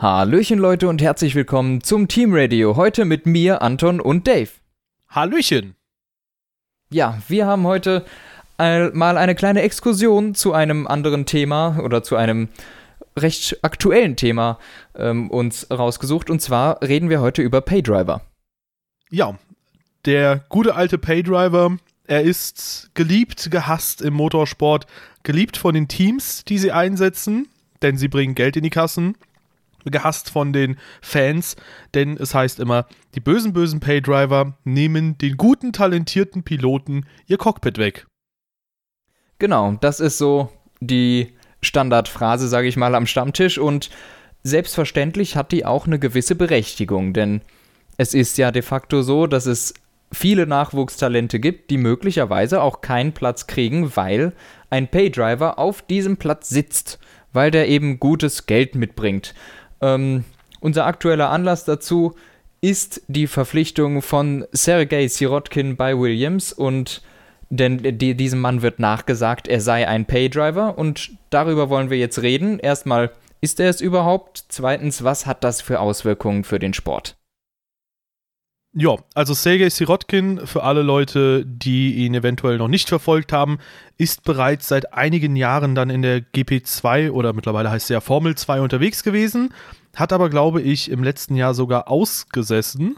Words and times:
Hallöchen 0.00 0.60
Leute 0.60 0.86
und 0.86 1.02
herzlich 1.02 1.34
willkommen 1.34 1.82
zum 1.82 2.06
Team 2.06 2.32
Radio. 2.32 2.76
Heute 2.76 3.04
mit 3.04 3.26
mir, 3.26 3.62
Anton 3.62 4.00
und 4.00 4.28
Dave. 4.28 4.50
Hallöchen. 5.08 5.74
Ja, 6.88 7.18
wir 7.26 7.46
haben 7.46 7.64
heute 7.64 8.04
mal 8.58 9.18
eine 9.18 9.34
kleine 9.34 9.62
Exkursion 9.62 10.36
zu 10.36 10.52
einem 10.52 10.86
anderen 10.86 11.26
Thema 11.26 11.80
oder 11.82 12.04
zu 12.04 12.14
einem 12.14 12.48
recht 13.18 13.58
aktuellen 13.62 14.14
Thema 14.14 14.60
ähm, 14.94 15.32
uns 15.32 15.68
rausgesucht. 15.68 16.30
Und 16.30 16.40
zwar 16.40 16.80
reden 16.80 17.10
wir 17.10 17.20
heute 17.20 17.42
über 17.42 17.60
Paydriver. 17.60 18.20
Ja, 19.10 19.36
der 20.04 20.44
gute 20.48 20.76
alte 20.76 20.98
Paydriver, 20.98 21.76
er 22.06 22.22
ist 22.22 22.92
geliebt, 22.94 23.50
gehasst 23.50 24.00
im 24.00 24.14
Motorsport, 24.14 24.86
geliebt 25.24 25.56
von 25.56 25.74
den 25.74 25.88
Teams, 25.88 26.44
die 26.44 26.58
sie 26.58 26.70
einsetzen, 26.70 27.48
denn 27.82 27.96
sie 27.96 28.06
bringen 28.06 28.36
Geld 28.36 28.56
in 28.56 28.62
die 28.62 28.70
Kassen 28.70 29.16
gehasst 29.84 30.30
von 30.30 30.52
den 30.52 30.76
Fans, 31.00 31.56
denn 31.94 32.16
es 32.16 32.34
heißt 32.34 32.60
immer, 32.60 32.86
die 33.14 33.20
bösen, 33.20 33.52
bösen 33.52 33.80
Paydriver 33.80 34.56
nehmen 34.64 35.18
den 35.18 35.36
guten, 35.36 35.72
talentierten 35.72 36.42
Piloten 36.42 37.06
ihr 37.26 37.38
Cockpit 37.38 37.78
weg. 37.78 38.06
Genau, 39.38 39.76
das 39.80 40.00
ist 40.00 40.18
so 40.18 40.50
die 40.80 41.34
Standardphrase, 41.60 42.48
sage 42.48 42.68
ich 42.68 42.76
mal, 42.76 42.94
am 42.94 43.06
Stammtisch 43.06 43.58
und 43.58 43.90
selbstverständlich 44.42 45.36
hat 45.36 45.52
die 45.52 45.64
auch 45.64 45.86
eine 45.86 45.98
gewisse 45.98 46.34
Berechtigung, 46.34 47.12
denn 47.12 47.42
es 47.96 48.14
ist 48.14 48.38
ja 48.38 48.50
de 48.50 48.62
facto 48.62 49.02
so, 49.02 49.26
dass 49.26 49.46
es 49.46 49.74
viele 50.12 50.46
Nachwuchstalente 50.46 51.40
gibt, 51.40 51.70
die 51.70 51.76
möglicherweise 51.76 52.62
auch 52.62 52.80
keinen 52.80 53.12
Platz 53.12 53.46
kriegen, 53.46 53.94
weil 53.96 54.32
ein 54.70 54.88
Paydriver 54.88 55.58
auf 55.58 55.82
diesem 55.82 56.16
Platz 56.16 56.48
sitzt, 56.48 56.98
weil 57.32 57.50
der 57.50 57.68
eben 57.68 58.00
gutes 58.00 58.46
Geld 58.46 58.74
mitbringt. 58.74 59.34
Ähm, 59.80 60.24
unser 60.60 60.86
aktueller 60.86 61.30
Anlass 61.30 61.64
dazu 61.64 62.14
ist 62.60 63.02
die 63.08 63.26
Verpflichtung 63.26 64.02
von 64.02 64.44
Sergei 64.52 65.06
Sirotkin 65.06 65.76
bei 65.76 65.96
Williams 65.96 66.52
und 66.52 67.02
denn 67.50 67.98
die, 67.98 68.14
diesem 68.14 68.40
Mann 68.40 68.62
wird 68.62 68.78
nachgesagt, 68.78 69.48
er 69.48 69.60
sei 69.60 69.88
ein 69.88 70.04
Paydriver 70.04 70.76
und 70.76 71.12
darüber 71.30 71.70
wollen 71.70 71.88
wir 71.88 71.96
jetzt 71.96 72.20
reden. 72.20 72.58
Erstmal, 72.58 73.10
ist 73.40 73.60
er 73.60 73.70
es 73.70 73.80
überhaupt? 73.80 74.44
Zweitens, 74.48 75.04
was 75.04 75.24
hat 75.24 75.44
das 75.44 75.62
für 75.62 75.80
Auswirkungen 75.80 76.44
für 76.44 76.58
den 76.58 76.74
Sport? 76.74 77.17
Ja, 78.74 78.96
also 79.14 79.32
Sergei 79.32 79.70
Sirotkin, 79.70 80.46
für 80.46 80.62
alle 80.62 80.82
Leute, 80.82 81.44
die 81.46 81.94
ihn 81.94 82.14
eventuell 82.14 82.58
noch 82.58 82.68
nicht 82.68 82.88
verfolgt 82.88 83.32
haben, 83.32 83.58
ist 83.96 84.24
bereits 84.24 84.68
seit 84.68 84.92
einigen 84.92 85.36
Jahren 85.36 85.74
dann 85.74 85.88
in 85.88 86.02
der 86.02 86.20
GP2 86.20 87.10
oder 87.10 87.32
mittlerweile 87.32 87.70
heißt 87.70 87.86
es 87.86 87.88
ja 87.88 88.00
Formel 88.00 88.34
2 88.36 88.60
unterwegs 88.60 89.02
gewesen, 89.02 89.54
hat 89.96 90.12
aber, 90.12 90.28
glaube 90.28 90.60
ich, 90.60 90.90
im 90.90 91.02
letzten 91.02 91.34
Jahr 91.34 91.54
sogar 91.54 91.90
ausgesessen, 91.90 92.96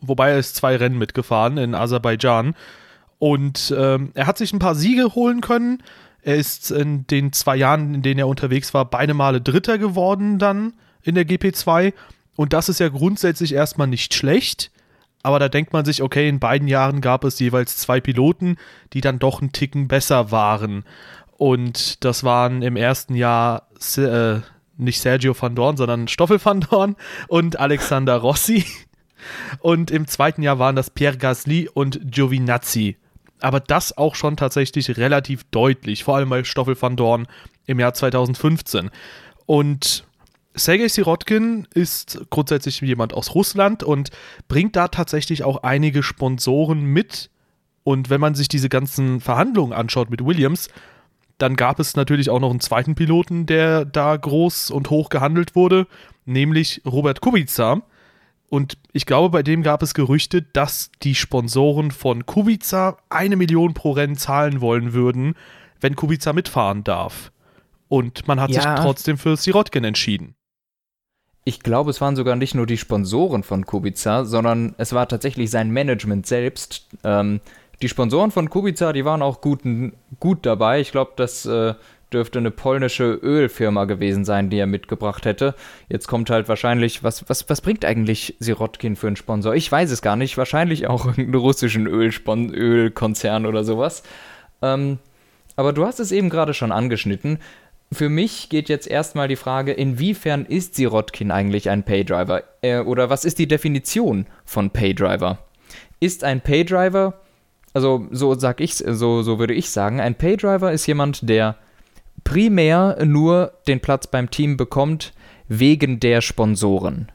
wobei 0.00 0.30
er 0.30 0.38
ist 0.38 0.56
zwei 0.56 0.76
Rennen 0.76 0.98
mitgefahren 0.98 1.58
in 1.58 1.74
Aserbaidschan. 1.74 2.54
Und 3.18 3.74
ähm, 3.76 4.10
er 4.14 4.26
hat 4.26 4.38
sich 4.38 4.52
ein 4.52 4.58
paar 4.58 4.74
Siege 4.74 5.14
holen 5.14 5.40
können. 5.40 5.82
Er 6.22 6.36
ist 6.36 6.70
in 6.70 7.06
den 7.06 7.32
zwei 7.32 7.56
Jahren, 7.56 7.94
in 7.94 8.02
denen 8.02 8.18
er 8.18 8.28
unterwegs 8.28 8.74
war, 8.74 8.84
beide 8.84 9.14
Male 9.14 9.40
Dritter 9.40 9.78
geworden 9.78 10.38
dann 10.38 10.74
in 11.02 11.14
der 11.14 11.26
GP2 11.26 11.92
und 12.36 12.52
das 12.52 12.68
ist 12.68 12.78
ja 12.78 12.88
grundsätzlich 12.88 13.54
erstmal 13.54 13.86
nicht 13.86 14.14
schlecht 14.14 14.70
aber 15.22 15.38
da 15.38 15.48
denkt 15.48 15.72
man 15.72 15.84
sich, 15.84 16.02
okay, 16.02 16.28
in 16.28 16.38
beiden 16.38 16.68
Jahren 16.68 17.00
gab 17.00 17.24
es 17.24 17.38
jeweils 17.38 17.76
zwei 17.76 18.00
Piloten, 18.00 18.56
die 18.92 19.00
dann 19.00 19.18
doch 19.18 19.40
einen 19.40 19.52
Ticken 19.52 19.88
besser 19.88 20.30
waren. 20.30 20.84
Und 21.36 22.04
das 22.04 22.24
waren 22.24 22.62
im 22.62 22.76
ersten 22.76 23.14
Jahr 23.14 23.68
äh, 23.96 24.36
nicht 24.76 25.00
Sergio 25.00 25.34
van 25.38 25.54
Dorn, 25.54 25.76
sondern 25.76 26.08
Stoffel 26.08 26.44
van 26.44 26.60
Dorn 26.60 26.96
und 27.28 27.58
Alexander 27.58 28.16
Rossi. 28.16 28.64
Und 29.60 29.90
im 29.90 30.06
zweiten 30.06 30.42
Jahr 30.42 30.58
waren 30.58 30.76
das 30.76 30.90
Pierre 30.90 31.16
Gasly 31.16 31.68
und 31.68 32.00
Giovinazzi. 32.10 32.96
Aber 33.40 33.60
das 33.60 33.96
auch 33.96 34.14
schon 34.14 34.36
tatsächlich 34.36 34.96
relativ 34.96 35.44
deutlich, 35.50 36.04
vor 36.04 36.16
allem 36.16 36.28
bei 36.28 36.44
Stoffel 36.44 36.80
van 36.80 36.96
Dorn 36.96 37.26
im 37.66 37.78
Jahr 37.78 37.94
2015. 37.94 38.90
Und 39.46 40.07
Sergei 40.58 40.88
Sirotkin 40.88 41.66
ist 41.72 42.20
grundsätzlich 42.30 42.80
jemand 42.80 43.14
aus 43.14 43.34
Russland 43.34 43.82
und 43.82 44.10
bringt 44.48 44.76
da 44.76 44.88
tatsächlich 44.88 45.44
auch 45.44 45.62
einige 45.62 46.02
Sponsoren 46.02 46.84
mit. 46.84 47.30
Und 47.84 48.10
wenn 48.10 48.20
man 48.20 48.34
sich 48.34 48.48
diese 48.48 48.68
ganzen 48.68 49.20
Verhandlungen 49.20 49.72
anschaut 49.72 50.10
mit 50.10 50.24
Williams, 50.24 50.68
dann 51.38 51.56
gab 51.56 51.78
es 51.78 51.96
natürlich 51.96 52.30
auch 52.30 52.40
noch 52.40 52.50
einen 52.50 52.60
zweiten 52.60 52.94
Piloten, 52.94 53.46
der 53.46 53.84
da 53.84 54.16
groß 54.16 54.70
und 54.70 54.90
hoch 54.90 55.08
gehandelt 55.08 55.54
wurde, 55.54 55.86
nämlich 56.24 56.82
Robert 56.84 57.20
Kubica. 57.20 57.82
Und 58.50 58.78
ich 58.92 59.06
glaube, 59.06 59.30
bei 59.30 59.42
dem 59.42 59.62
gab 59.62 59.82
es 59.82 59.94
Gerüchte, 59.94 60.42
dass 60.42 60.90
die 61.02 61.14
Sponsoren 61.14 61.90
von 61.90 62.26
Kubica 62.26 62.98
eine 63.08 63.36
Million 63.36 63.74
pro 63.74 63.92
Rennen 63.92 64.16
zahlen 64.16 64.60
wollen 64.60 64.92
würden, 64.92 65.34
wenn 65.80 65.94
Kubica 65.94 66.32
mitfahren 66.32 66.82
darf. 66.82 67.30
Und 67.86 68.26
man 68.26 68.40
hat 68.40 68.50
ja. 68.50 68.62
sich 68.62 68.84
trotzdem 68.84 69.16
für 69.16 69.36
Sirotkin 69.36 69.84
entschieden 69.84 70.34
ich 71.48 71.60
glaube, 71.60 71.88
es 71.88 72.02
waren 72.02 72.14
sogar 72.14 72.36
nicht 72.36 72.54
nur 72.54 72.66
die 72.66 72.76
Sponsoren 72.76 73.42
von 73.42 73.64
Kubica, 73.64 74.26
sondern 74.26 74.74
es 74.76 74.92
war 74.92 75.08
tatsächlich 75.08 75.50
sein 75.50 75.70
Management 75.70 76.26
selbst. 76.26 76.86
Ähm, 77.04 77.40
die 77.80 77.88
Sponsoren 77.88 78.30
von 78.30 78.50
Kubica, 78.50 78.92
die 78.92 79.06
waren 79.06 79.22
auch 79.22 79.40
gut, 79.40 79.60
gut 80.20 80.44
dabei. 80.44 80.80
Ich 80.80 80.92
glaube, 80.92 81.12
das 81.16 81.46
äh, 81.46 81.72
dürfte 82.12 82.38
eine 82.38 82.50
polnische 82.50 83.14
Ölfirma 83.14 83.86
gewesen 83.86 84.26
sein, 84.26 84.50
die 84.50 84.58
er 84.58 84.66
mitgebracht 84.66 85.24
hätte. 85.24 85.54
Jetzt 85.88 86.06
kommt 86.06 86.28
halt 86.28 86.50
wahrscheinlich, 86.50 87.02
was, 87.02 87.26
was, 87.30 87.48
was 87.48 87.62
bringt 87.62 87.86
eigentlich 87.86 88.36
Sirotkin 88.40 88.94
für 88.94 89.06
einen 89.06 89.16
Sponsor? 89.16 89.54
Ich 89.54 89.72
weiß 89.72 89.90
es 89.90 90.02
gar 90.02 90.16
nicht. 90.16 90.36
Wahrscheinlich 90.36 90.86
auch 90.86 91.16
einen 91.16 91.34
russischen 91.34 91.86
Ölspon 91.86 92.52
Ölkonzern 92.52 93.46
oder 93.46 93.64
sowas. 93.64 94.02
Ähm, 94.60 94.98
aber 95.56 95.72
du 95.72 95.86
hast 95.86 95.98
es 95.98 96.12
eben 96.12 96.28
gerade 96.28 96.52
schon 96.52 96.72
angeschnitten 96.72 97.38
für 97.92 98.08
mich 98.08 98.48
geht 98.48 98.68
jetzt 98.68 98.86
erstmal 98.86 99.28
die 99.28 99.36
Frage, 99.36 99.72
inwiefern 99.72 100.44
ist 100.44 100.74
Sirotkin 100.74 101.30
eigentlich 101.30 101.70
ein 101.70 101.84
Paydriver? 101.84 102.42
Äh, 102.60 102.80
oder 102.80 103.08
was 103.08 103.24
ist 103.24 103.38
die 103.38 103.48
Definition 103.48 104.26
von 104.44 104.70
Paydriver? 104.70 105.38
Ist 106.00 106.22
ein 106.22 106.40
Paydriver, 106.40 107.14
also 107.72 108.06
so 108.10 108.34
sag 108.38 108.60
ich, 108.60 108.74
so, 108.76 109.22
so 109.22 109.38
würde 109.38 109.54
ich 109.54 109.70
sagen, 109.70 110.00
ein 110.00 110.14
Paydriver 110.14 110.72
ist 110.72 110.86
jemand, 110.86 111.28
der 111.28 111.56
primär 112.24 113.04
nur 113.04 113.52
den 113.66 113.80
Platz 113.80 114.06
beim 114.06 114.30
Team 114.30 114.56
bekommt 114.56 115.12
wegen 115.48 115.98
der 115.98 116.20
Sponsoren. 116.20 117.10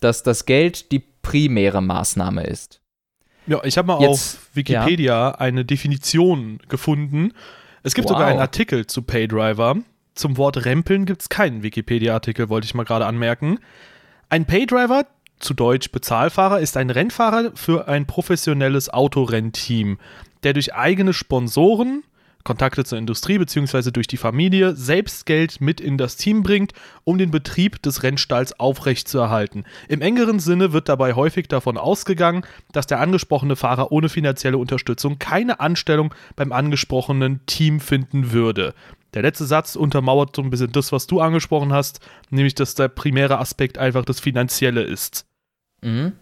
Dass 0.00 0.22
das 0.22 0.46
Geld 0.46 0.92
die 0.92 1.02
primäre 1.22 1.82
Maßnahme 1.82 2.44
ist. 2.44 2.80
Ja, 3.46 3.62
ich 3.64 3.78
habe 3.78 3.88
mal 3.88 4.00
Jetzt, 4.00 4.10
auf 4.10 4.48
Wikipedia 4.54 5.14
ja. 5.14 5.30
eine 5.32 5.64
Definition 5.64 6.58
gefunden. 6.68 7.32
Es 7.82 7.94
gibt 7.94 8.08
wow. 8.08 8.14
sogar 8.14 8.28
einen 8.28 8.40
Artikel 8.40 8.86
zu 8.86 9.02
Paydriver 9.02 9.76
zum 10.16 10.36
Wort 10.36 10.64
Rempeln 10.64 11.04
gibt 11.04 11.22
es 11.22 11.28
keinen 11.28 11.62
Wikipedia-Artikel, 11.62 12.48
wollte 12.48 12.64
ich 12.64 12.74
mal 12.74 12.84
gerade 12.84 13.06
anmerken. 13.06 13.58
Ein 14.28 14.46
Paydriver, 14.46 15.06
zu 15.38 15.54
Deutsch 15.54 15.92
Bezahlfahrer, 15.92 16.60
ist 16.60 16.76
ein 16.76 16.90
Rennfahrer 16.90 17.52
für 17.54 17.86
ein 17.88 18.06
professionelles 18.06 18.88
Autorennteam, 18.88 19.98
der 20.42 20.54
durch 20.54 20.74
eigene 20.74 21.12
Sponsoren, 21.12 22.02
Kontakte 22.46 22.84
zur 22.84 22.96
Industrie 22.96 23.38
bzw. 23.38 23.90
durch 23.90 24.06
die 24.06 24.16
Familie 24.16 24.74
selbst 24.74 25.26
Geld 25.26 25.60
mit 25.60 25.80
in 25.80 25.98
das 25.98 26.16
Team 26.16 26.44
bringt, 26.44 26.72
um 27.02 27.18
den 27.18 27.32
Betrieb 27.32 27.82
des 27.82 28.04
Rennstalls 28.04 28.58
aufrechtzuerhalten. 28.58 29.64
Im 29.88 30.00
engeren 30.00 30.38
Sinne 30.38 30.72
wird 30.72 30.88
dabei 30.88 31.14
häufig 31.14 31.48
davon 31.48 31.76
ausgegangen, 31.76 32.46
dass 32.72 32.86
der 32.86 33.00
angesprochene 33.00 33.56
Fahrer 33.56 33.90
ohne 33.90 34.08
finanzielle 34.08 34.58
Unterstützung 34.58 35.18
keine 35.18 35.58
Anstellung 35.58 36.14
beim 36.36 36.52
angesprochenen 36.52 37.44
Team 37.46 37.80
finden 37.80 38.30
würde. 38.30 38.74
Der 39.16 39.22
letzte 39.22 39.46
Satz 39.46 39.76
untermauert 39.76 40.36
so 40.36 40.42
ein 40.42 40.50
bisschen 40.50 40.72
das, 40.72 40.92
was 40.92 41.06
du 41.06 41.22
angesprochen 41.22 41.72
hast, 41.72 42.00
nämlich 42.28 42.54
dass 42.54 42.74
der 42.74 42.88
primäre 42.88 43.38
Aspekt 43.38 43.78
einfach 43.78 44.04
das 44.04 44.20
Finanzielle 44.20 44.82
ist. 44.82 45.24
Mhm. 45.80 46.12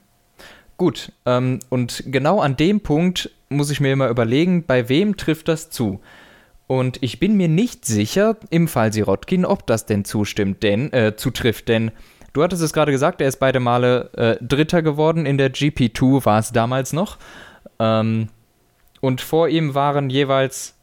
Gut, 0.76 1.10
ähm, 1.26 1.58
und 1.70 2.04
genau 2.06 2.40
an 2.40 2.56
dem 2.56 2.82
Punkt 2.82 3.32
muss 3.48 3.70
ich 3.70 3.80
mir 3.80 3.92
immer 3.92 4.08
überlegen, 4.08 4.64
bei 4.64 4.88
wem 4.88 5.16
trifft 5.16 5.48
das 5.48 5.70
zu? 5.70 6.00
Und 6.68 7.02
ich 7.02 7.18
bin 7.18 7.36
mir 7.36 7.48
nicht 7.48 7.84
sicher, 7.84 8.36
im 8.50 8.68
Fall 8.68 8.92
Sirotkin, 8.92 9.44
ob 9.44 9.66
das 9.66 9.86
denn 9.86 10.04
zustimmt, 10.04 10.62
denn, 10.62 10.92
äh, 10.92 11.16
zutrifft, 11.16 11.68
denn 11.68 11.90
du 12.32 12.44
hattest 12.44 12.62
es 12.62 12.72
gerade 12.72 12.92
gesagt, 12.92 13.20
er 13.20 13.26
ist 13.26 13.40
beide 13.40 13.58
Male 13.58 14.12
äh, 14.12 14.36
Dritter 14.40 14.82
geworden, 14.82 15.26
in 15.26 15.36
der 15.36 15.52
GP2 15.52 16.24
war 16.24 16.38
es 16.38 16.52
damals 16.52 16.92
noch. 16.92 17.18
Ähm, 17.80 18.28
und 19.00 19.20
vor 19.20 19.48
ihm 19.48 19.74
waren 19.74 20.10
jeweils 20.10 20.73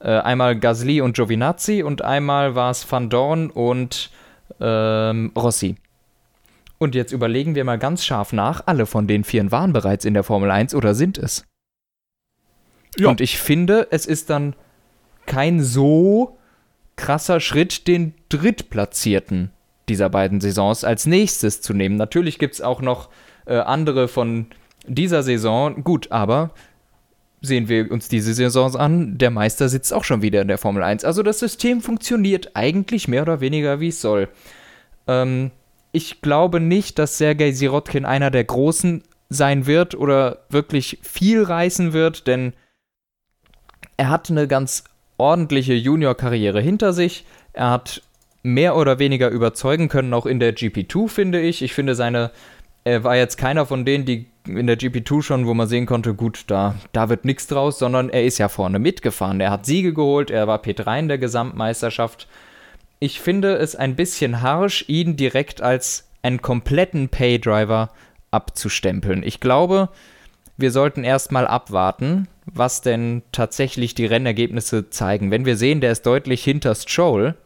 äh, 0.00 0.10
einmal 0.10 0.58
Gasly 0.58 1.00
und 1.00 1.16
Giovinazzi 1.16 1.82
und 1.82 2.02
einmal 2.02 2.54
war 2.54 2.70
es 2.70 2.90
Van 2.90 3.10
Dorn 3.10 3.50
und 3.50 4.10
ähm, 4.60 5.32
Rossi. 5.36 5.76
Und 6.78 6.94
jetzt 6.94 7.12
überlegen 7.12 7.54
wir 7.54 7.64
mal 7.64 7.78
ganz 7.78 8.04
scharf 8.04 8.32
nach, 8.32 8.62
alle 8.66 8.86
von 8.86 9.08
den 9.08 9.24
Vieren 9.24 9.50
waren 9.50 9.72
bereits 9.72 10.04
in 10.04 10.14
der 10.14 10.22
Formel 10.22 10.50
1 10.50 10.74
oder 10.74 10.94
sind 10.94 11.18
es? 11.18 11.44
Ja. 12.96 13.08
Und 13.08 13.20
ich 13.20 13.38
finde, 13.38 13.88
es 13.90 14.06
ist 14.06 14.30
dann 14.30 14.54
kein 15.26 15.60
so 15.60 16.38
krasser 16.96 17.40
Schritt, 17.40 17.86
den 17.86 18.14
Drittplatzierten 18.28 19.50
dieser 19.88 20.08
beiden 20.08 20.40
Saisons 20.40 20.84
als 20.84 21.06
nächstes 21.06 21.60
zu 21.62 21.74
nehmen. 21.74 21.96
Natürlich 21.96 22.38
gibt 22.38 22.54
es 22.54 22.60
auch 22.60 22.80
noch 22.80 23.08
äh, 23.46 23.56
andere 23.56 24.08
von 24.08 24.46
dieser 24.86 25.22
Saison. 25.22 25.82
Gut, 25.82 26.12
aber 26.12 26.50
sehen 27.40 27.68
wir 27.68 27.90
uns 27.90 28.08
diese 28.08 28.34
Saisons 28.34 28.76
an, 28.76 29.18
der 29.18 29.30
Meister 29.30 29.68
sitzt 29.68 29.92
auch 29.92 30.04
schon 30.04 30.22
wieder 30.22 30.42
in 30.42 30.48
der 30.48 30.58
Formel 30.58 30.82
1. 30.82 31.04
Also 31.04 31.22
das 31.22 31.38
System 31.38 31.80
funktioniert 31.80 32.50
eigentlich 32.54 33.08
mehr 33.08 33.22
oder 33.22 33.40
weniger 33.40 33.80
wie 33.80 33.88
es 33.88 34.00
soll. 34.00 34.28
Ähm, 35.06 35.50
ich 35.92 36.20
glaube 36.20 36.60
nicht, 36.60 36.98
dass 36.98 37.18
Sergei 37.18 37.52
Sirotkin 37.52 38.04
einer 38.04 38.30
der 38.30 38.44
Großen 38.44 39.02
sein 39.30 39.66
wird 39.66 39.94
oder 39.94 40.44
wirklich 40.48 40.98
viel 41.02 41.42
reißen 41.42 41.92
wird, 41.92 42.26
denn 42.26 42.54
er 43.96 44.10
hat 44.10 44.30
eine 44.30 44.48
ganz 44.48 44.84
ordentliche 45.16 45.74
Junior-Karriere 45.74 46.60
hinter 46.60 46.92
sich. 46.92 47.24
Er 47.52 47.70
hat 47.70 48.02
mehr 48.42 48.76
oder 48.76 48.98
weniger 48.98 49.28
überzeugen 49.28 49.88
können, 49.88 50.14
auch 50.14 50.26
in 50.26 50.40
der 50.40 50.54
GP2, 50.54 51.08
finde 51.08 51.40
ich. 51.40 51.62
Ich 51.62 51.74
finde, 51.74 51.94
seine, 51.94 52.30
er 52.84 53.04
war 53.04 53.16
jetzt 53.16 53.36
keiner 53.36 53.66
von 53.66 53.84
denen, 53.84 54.04
die 54.04 54.26
in 54.48 54.66
der 54.66 54.78
GP2 54.78 55.22
schon, 55.22 55.46
wo 55.46 55.54
man 55.54 55.68
sehen 55.68 55.86
konnte, 55.86 56.14
gut, 56.14 56.44
da, 56.48 56.74
da 56.92 57.08
wird 57.08 57.24
nichts 57.24 57.46
draus, 57.46 57.78
sondern 57.78 58.10
er 58.10 58.24
ist 58.24 58.38
ja 58.38 58.48
vorne 58.48 58.78
mitgefahren. 58.78 59.40
Er 59.40 59.50
hat 59.50 59.66
Siege 59.66 59.92
geholt, 59.92 60.30
er 60.30 60.46
war 60.46 60.62
P3 60.62 61.00
in 61.00 61.08
der 61.08 61.18
Gesamtmeisterschaft. 61.18 62.28
Ich 62.98 63.20
finde 63.20 63.56
es 63.56 63.76
ein 63.76 63.94
bisschen 63.94 64.42
harsch, 64.42 64.84
ihn 64.88 65.16
direkt 65.16 65.62
als 65.62 66.08
einen 66.22 66.42
kompletten 66.42 67.08
Paydriver 67.08 67.90
abzustempeln. 68.30 69.22
Ich 69.22 69.40
glaube, 69.40 69.88
wir 70.56 70.72
sollten 70.72 71.04
erstmal 71.04 71.46
abwarten, 71.46 72.26
was 72.44 72.80
denn 72.80 73.22
tatsächlich 73.30 73.94
die 73.94 74.06
Rennergebnisse 74.06 74.90
zeigen. 74.90 75.30
Wenn 75.30 75.46
wir 75.46 75.56
sehen, 75.56 75.80
der 75.80 75.92
ist 75.92 76.04
deutlich 76.06 76.42
hinter 76.42 76.74
Stroll, 76.74 77.36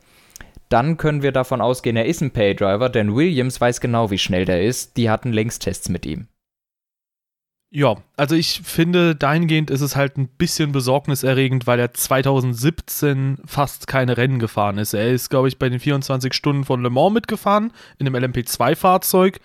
dann 0.71 0.97
können 0.97 1.23
wir 1.23 1.33
davon 1.33 1.61
ausgehen, 1.61 1.97
er 1.97 2.07
ist 2.07 2.23
ein 2.23 2.31
Paydriver, 2.31 2.89
denn 2.89 3.15
Williams 3.15 3.61
weiß 3.61 3.83
genau, 3.83 4.11
wie 4.11 4.19
schnell 4.19 4.47
der 4.47 4.63
ist. 4.63 4.97
Die 4.97 5.11
hatten 5.11 5.33
längst 5.33 5.63
Tests 5.63 5.91
mit 5.91 6.07
ihm. 6.07 6.29
Ja, 7.75 7.97
also 8.19 8.35
ich 8.35 8.61
finde, 8.63 9.17
dahingehend 9.17 9.71
ist 9.71 9.81
es 9.81 9.97
halt 9.97 10.19
ein 10.19 10.29
bisschen 10.29 10.73
besorgniserregend, 10.73 11.67
weil 11.67 11.81
er 11.81 11.95
2017 11.95 13.39
fast 13.47 13.87
keine 13.87 14.19
Rennen 14.19 14.39
gefahren 14.39 14.77
ist. 14.77 14.93
Er 14.93 15.11
ist, 15.11 15.31
glaube 15.31 15.49
ich, 15.49 15.59
bei 15.59 15.71
den 15.71 15.81
24 15.81 16.35
Stunden 16.35 16.67
von 16.67 16.83
Le 16.83 16.91
Mans 16.91 17.15
mitgefahren, 17.15 17.73
in 17.99 18.07
einem 18.07 18.31
LMP2-Fahrzeug 18.31 19.41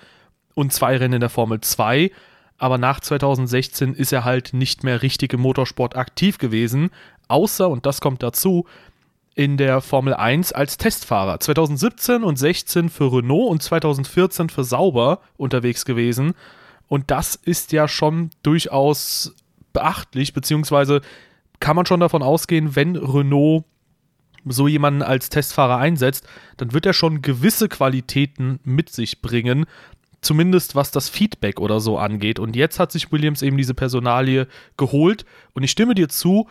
und 0.56 0.74
zwei 0.74 0.98
Rennen 0.98 1.14
in 1.14 1.20
der 1.22 1.30
Formel 1.30 1.62
2. 1.62 2.12
Aber 2.58 2.78
nach 2.78 3.00
2016 3.00 3.94
ist 3.94 4.12
er 4.12 4.26
halt 4.26 4.52
nicht 4.52 4.84
mehr 4.84 5.02
richtig 5.04 5.32
im 5.32 5.40
Motorsport 5.40 5.96
aktiv 5.96 6.38
gewesen, 6.38 6.90
außer, 7.30 7.70
und 7.70 7.86
das 7.86 8.02
kommt 8.02 8.24
dazu, 8.24 8.66
in 9.36 9.56
der 9.56 9.80
Formel 9.80 10.14
1 10.14 10.52
als 10.52 10.78
Testfahrer. 10.78 11.40
2017 11.40 12.26
und 12.26 12.38
16 12.38 12.90
für 12.90 13.10
Renault 13.10 13.52
und 13.52 13.64
2014 13.64 14.50
für 14.50 14.66
Sauber 14.66 15.22
unterwegs 15.38 15.86
gewesen 15.86 16.34
und 16.88 17.12
das 17.12 17.36
ist 17.36 17.72
ja 17.72 17.88
schon 17.88 18.30
durchaus 18.44 19.36
beachtlich, 19.74 20.34
beziehungsweise 20.34 21.02
kann 21.60 21.76
man 21.76 21.86
schon 21.86 22.00
davon 22.00 22.24
ausgehen, 22.24 22.76
wenn 22.76 22.96
Renault 22.96 23.66
so 24.46 24.68
jemanden 24.68 25.02
als 25.02 25.30
Testfahrer 25.30 25.78
einsetzt, 25.78 26.28
dann 26.58 26.74
wird 26.74 26.86
er 26.86 26.94
schon 26.94 27.22
gewisse 27.22 27.68
Qualitäten 27.68 28.60
mit 28.64 28.90
sich 28.90 29.22
bringen, 29.22 29.66
zumindest 30.22 30.76
was 30.76 30.92
das 30.92 31.10
Feedback 31.10 31.60
oder 31.60 31.80
so 31.80 31.98
angeht. 31.98 32.40
Und 32.40 32.56
jetzt 32.56 32.80
hat 32.80 32.92
sich 32.92 33.12
Williams 33.12 33.42
eben 33.42 33.58
diese 33.58 33.74
Personalie 33.74 34.48
geholt 34.78 35.26
und 35.54 35.64
ich 35.64 35.72
stimme 35.72 35.96
dir 35.96 36.10
zu, 36.10 36.48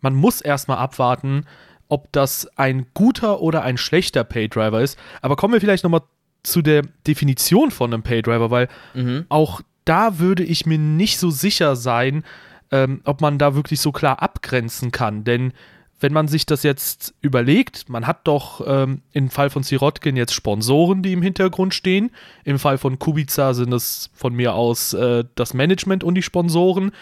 man 0.00 0.14
muss 0.14 0.40
erstmal 0.40 0.78
abwarten, 0.78 1.44
ob 1.88 2.10
das 2.12 2.48
ein 2.56 2.86
guter 2.94 3.40
oder 3.40 3.62
ein 3.62 3.78
schlechter 3.78 4.24
Paydriver 4.24 4.80
ist. 4.80 4.98
Aber 5.22 5.36
kommen 5.36 5.54
wir 5.54 5.60
vielleicht 5.60 5.84
nochmal 5.84 6.02
zu 6.46 6.62
der 6.62 6.82
Definition 7.06 7.70
von 7.70 7.92
einem 7.92 8.02
Paydriver, 8.02 8.50
weil 8.50 8.68
mhm. 8.94 9.26
auch 9.28 9.62
da 9.84 10.18
würde 10.18 10.44
ich 10.44 10.66
mir 10.66 10.78
nicht 10.78 11.18
so 11.18 11.30
sicher 11.30 11.76
sein, 11.76 12.24
ähm, 12.70 13.00
ob 13.04 13.20
man 13.20 13.38
da 13.38 13.54
wirklich 13.54 13.80
so 13.80 13.92
klar 13.92 14.22
abgrenzen 14.22 14.92
kann. 14.92 15.24
Denn 15.24 15.52
wenn 15.98 16.12
man 16.12 16.28
sich 16.28 16.46
das 16.46 16.62
jetzt 16.62 17.14
überlegt, 17.20 17.88
man 17.88 18.06
hat 18.06 18.26
doch 18.28 18.62
ähm, 18.66 19.02
im 19.12 19.30
Fall 19.30 19.50
von 19.50 19.62
Sirotkin 19.62 20.16
jetzt 20.16 20.34
Sponsoren, 20.34 21.02
die 21.02 21.12
im 21.12 21.22
Hintergrund 21.22 21.74
stehen. 21.74 22.10
Im 22.44 22.58
Fall 22.58 22.78
von 22.78 22.98
Kubica 22.98 23.54
sind 23.54 23.72
es 23.72 24.10
von 24.14 24.34
mir 24.34 24.54
aus 24.54 24.92
äh, 24.92 25.24
das 25.34 25.54
Management 25.54 26.04
und 26.04 26.14
die 26.14 26.22
Sponsoren. 26.22 26.92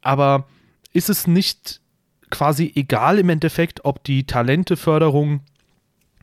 Aber 0.00 0.46
ist 0.92 1.10
es 1.10 1.26
nicht 1.26 1.80
quasi 2.30 2.72
egal 2.74 3.18
im 3.18 3.28
Endeffekt, 3.28 3.84
ob 3.84 4.02
die 4.02 4.24
Talenteförderung, 4.24 5.40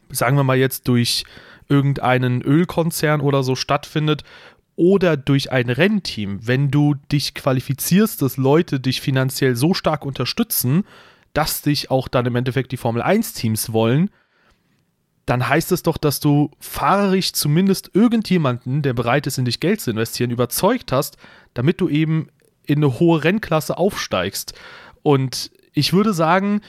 sagen 0.10 0.36
wir 0.36 0.44
mal 0.44 0.58
jetzt 0.58 0.88
durch 0.88 1.26
irgendeinen 1.70 2.42
Ölkonzern 2.42 3.22
oder 3.22 3.44
so 3.44 3.56
stattfindet 3.56 4.24
oder 4.76 5.18
durch 5.18 5.52
ein 5.52 5.70
Rennteam, 5.70 6.40
wenn 6.48 6.72
du 6.72 6.96
dich 7.12 7.34
qualifizierst, 7.34 8.22
dass 8.22 8.38
Leute 8.38 8.80
dich 8.80 9.02
finanziell 9.02 9.56
so 9.56 9.74
stark 9.74 10.06
unterstützen, 10.06 10.84
dass 11.34 11.62
dich 11.62 11.92
auch 11.92 12.08
dann 12.08 12.26
im 12.26 12.36
Endeffekt 12.36 12.72
die 12.72 12.78
Formel 12.78 13.02
1 13.02 13.34
Teams 13.34 13.74
wollen, 13.74 14.10
dann 15.26 15.48
heißt 15.48 15.72
es 15.72 15.84
doch, 15.84 15.98
dass 15.98 16.20
du 16.20 16.52
fahrerisch 16.60 17.34
zumindest 17.34 17.92
irgendjemanden, 17.94 18.82
der 18.82 18.94
bereit 18.94 19.26
ist, 19.26 19.38
in 19.38 19.46
dich 19.46 19.60
Geld 19.60 19.80
zu 19.80 19.92
investieren, 19.92 20.32
überzeugt 20.32 20.92
hast, 20.92 21.18
damit 21.54 21.80
du 21.80 21.88
eben 21.88 22.28
in 22.66 22.78
eine 22.78 23.00
hohe 23.00 23.24
Rennklasse 23.24 23.78
aufsteigst. 23.78 24.54
Und 25.02 25.52
ich 25.74 25.94
würde 25.94 26.14
sagen, 26.14 26.62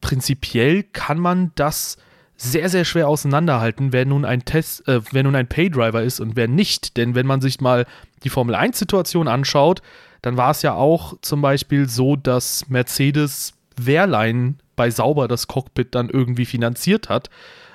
prinzipiell 0.00 0.82
kann 0.82 1.18
man 1.18 1.52
das 1.56 1.98
sehr, 2.40 2.70
sehr 2.70 2.86
schwer 2.86 3.08
auseinanderhalten, 3.08 3.92
wer 3.92 4.06
nun 4.06 4.24
ein 4.24 4.44
Test, 4.44 4.88
äh, 4.88 5.00
wer 5.10 5.22
nun 5.22 5.36
ein 5.36 5.46
Paydriver 5.46 6.02
ist 6.02 6.20
und 6.20 6.36
wer 6.36 6.48
nicht. 6.48 6.96
Denn 6.96 7.14
wenn 7.14 7.26
man 7.26 7.42
sich 7.42 7.60
mal 7.60 7.86
die 8.24 8.30
Formel 8.30 8.54
1-Situation 8.54 9.28
anschaut, 9.28 9.82
dann 10.22 10.36
war 10.36 10.50
es 10.50 10.62
ja 10.62 10.74
auch 10.74 11.14
zum 11.20 11.42
Beispiel 11.42 11.88
so, 11.88 12.16
dass 12.16 12.68
Mercedes 12.68 13.52
Wehrlein 13.76 14.58
bei 14.74 14.90
Sauber 14.90 15.28
das 15.28 15.48
Cockpit 15.48 15.94
dann 15.94 16.08
irgendwie 16.08 16.46
finanziert 16.46 17.10
hat. 17.10 17.28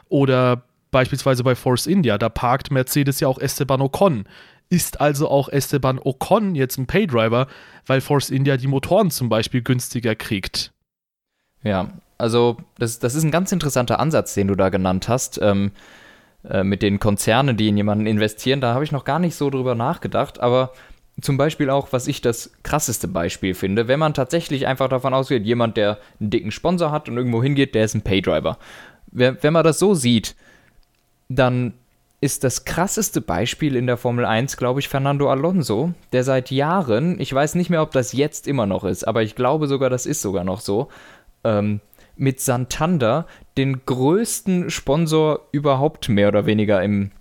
Oder 0.09 0.63
beispielsweise 0.89 1.43
bei 1.43 1.55
Force 1.55 1.85
India, 1.85 2.17
da 2.17 2.29
parkt 2.29 2.71
Mercedes 2.71 3.19
ja 3.19 3.27
auch 3.27 3.37
Esteban 3.37 3.81
Ocon. 3.81 4.25
Ist 4.69 4.99
also 4.99 5.29
auch 5.29 5.49
Esteban 5.49 5.99
Ocon 5.99 6.55
jetzt 6.55 6.79
ein 6.79 6.87
Paydriver, 6.87 7.47
weil 7.85 8.01
Force 8.01 8.31
India 8.31 8.57
die 8.57 8.67
Motoren 8.67 9.11
zum 9.11 9.29
Beispiel 9.29 9.61
günstiger 9.61 10.15
kriegt? 10.15 10.71
Ja, 11.61 11.91
also 12.17 12.57
das, 12.77 12.99
das 12.99 13.15
ist 13.15 13.23
ein 13.23 13.31
ganz 13.31 13.51
interessanter 13.51 13.99
Ansatz, 13.99 14.33
den 14.33 14.47
du 14.47 14.55
da 14.55 14.69
genannt 14.69 15.07
hast. 15.09 15.39
Ähm, 15.41 15.71
äh, 16.49 16.63
mit 16.63 16.81
den 16.81 16.99
Konzernen, 16.99 17.57
die 17.57 17.69
in 17.69 17.77
jemanden 17.77 18.05
investieren, 18.05 18.61
da 18.61 18.73
habe 18.73 18.83
ich 18.83 18.91
noch 18.91 19.03
gar 19.03 19.19
nicht 19.19 19.35
so 19.35 19.49
drüber 19.49 19.73
nachgedacht, 19.73 20.39
aber 20.39 20.73
zum 21.21 21.37
Beispiel 21.37 21.69
auch, 21.69 21.87
was 21.91 22.07
ich 22.07 22.21
das 22.21 22.51
krasseste 22.61 23.07
Beispiel 23.07 23.55
finde, 23.55 23.87
wenn 23.87 23.99
man 23.99 24.13
tatsächlich 24.13 24.67
einfach 24.67 24.89
davon 24.89 25.13
ausgeht, 25.13 25.45
jemand, 25.45 25.77
der 25.77 25.97
einen 26.19 26.29
dicken 26.29 26.51
Sponsor 26.51 26.91
hat 26.91 27.09
und 27.09 27.17
irgendwo 27.17 27.41
hingeht, 27.41 27.73
der 27.73 27.85
ist 27.85 27.95
ein 27.95 28.01
Paydriver. 28.01 28.57
Wenn, 29.07 29.53
man 29.53 29.63
das 29.63 29.79
so 29.79 29.93
sieht, 29.93 30.35
dann 31.29 31.73
ist 32.19 32.43
das 32.43 32.65
krasseste 32.65 33.21
Beispiel 33.21 33.75
in 33.75 33.87
der 33.87 33.97
Formel 33.97 34.25
1, 34.25 34.57
glaube 34.57 34.81
ich, 34.81 34.89
Fernando 34.89 35.29
Alonso, 35.29 35.93
der 36.11 36.23
seit 36.23 36.51
Jahren, 36.51 37.19
ich 37.19 37.33
weiß 37.33 37.55
nicht 37.55 37.69
mehr, 37.69 37.81
ob 37.81 37.91
das 37.91 38.11
jetzt 38.11 38.45
immer 38.47 38.65
noch 38.65 38.83
ist, 38.83 39.07
aber 39.07 39.23
ich 39.23 39.35
glaube 39.35 39.67
sogar, 39.67 39.89
das 39.89 40.05
ist 40.05 40.21
sogar 40.21 40.43
noch 40.43 40.59
so, 40.59 40.89
ähm, 41.45 41.79
mit 42.17 42.39
Santander 42.39 43.25
den 43.57 43.85
größten 43.85 44.69
Sponsor 44.69 45.41
überhaupt 45.51 46.09
mehr 46.09 46.27
oder 46.27 46.45
weniger 46.45 46.83
im, 46.83 47.11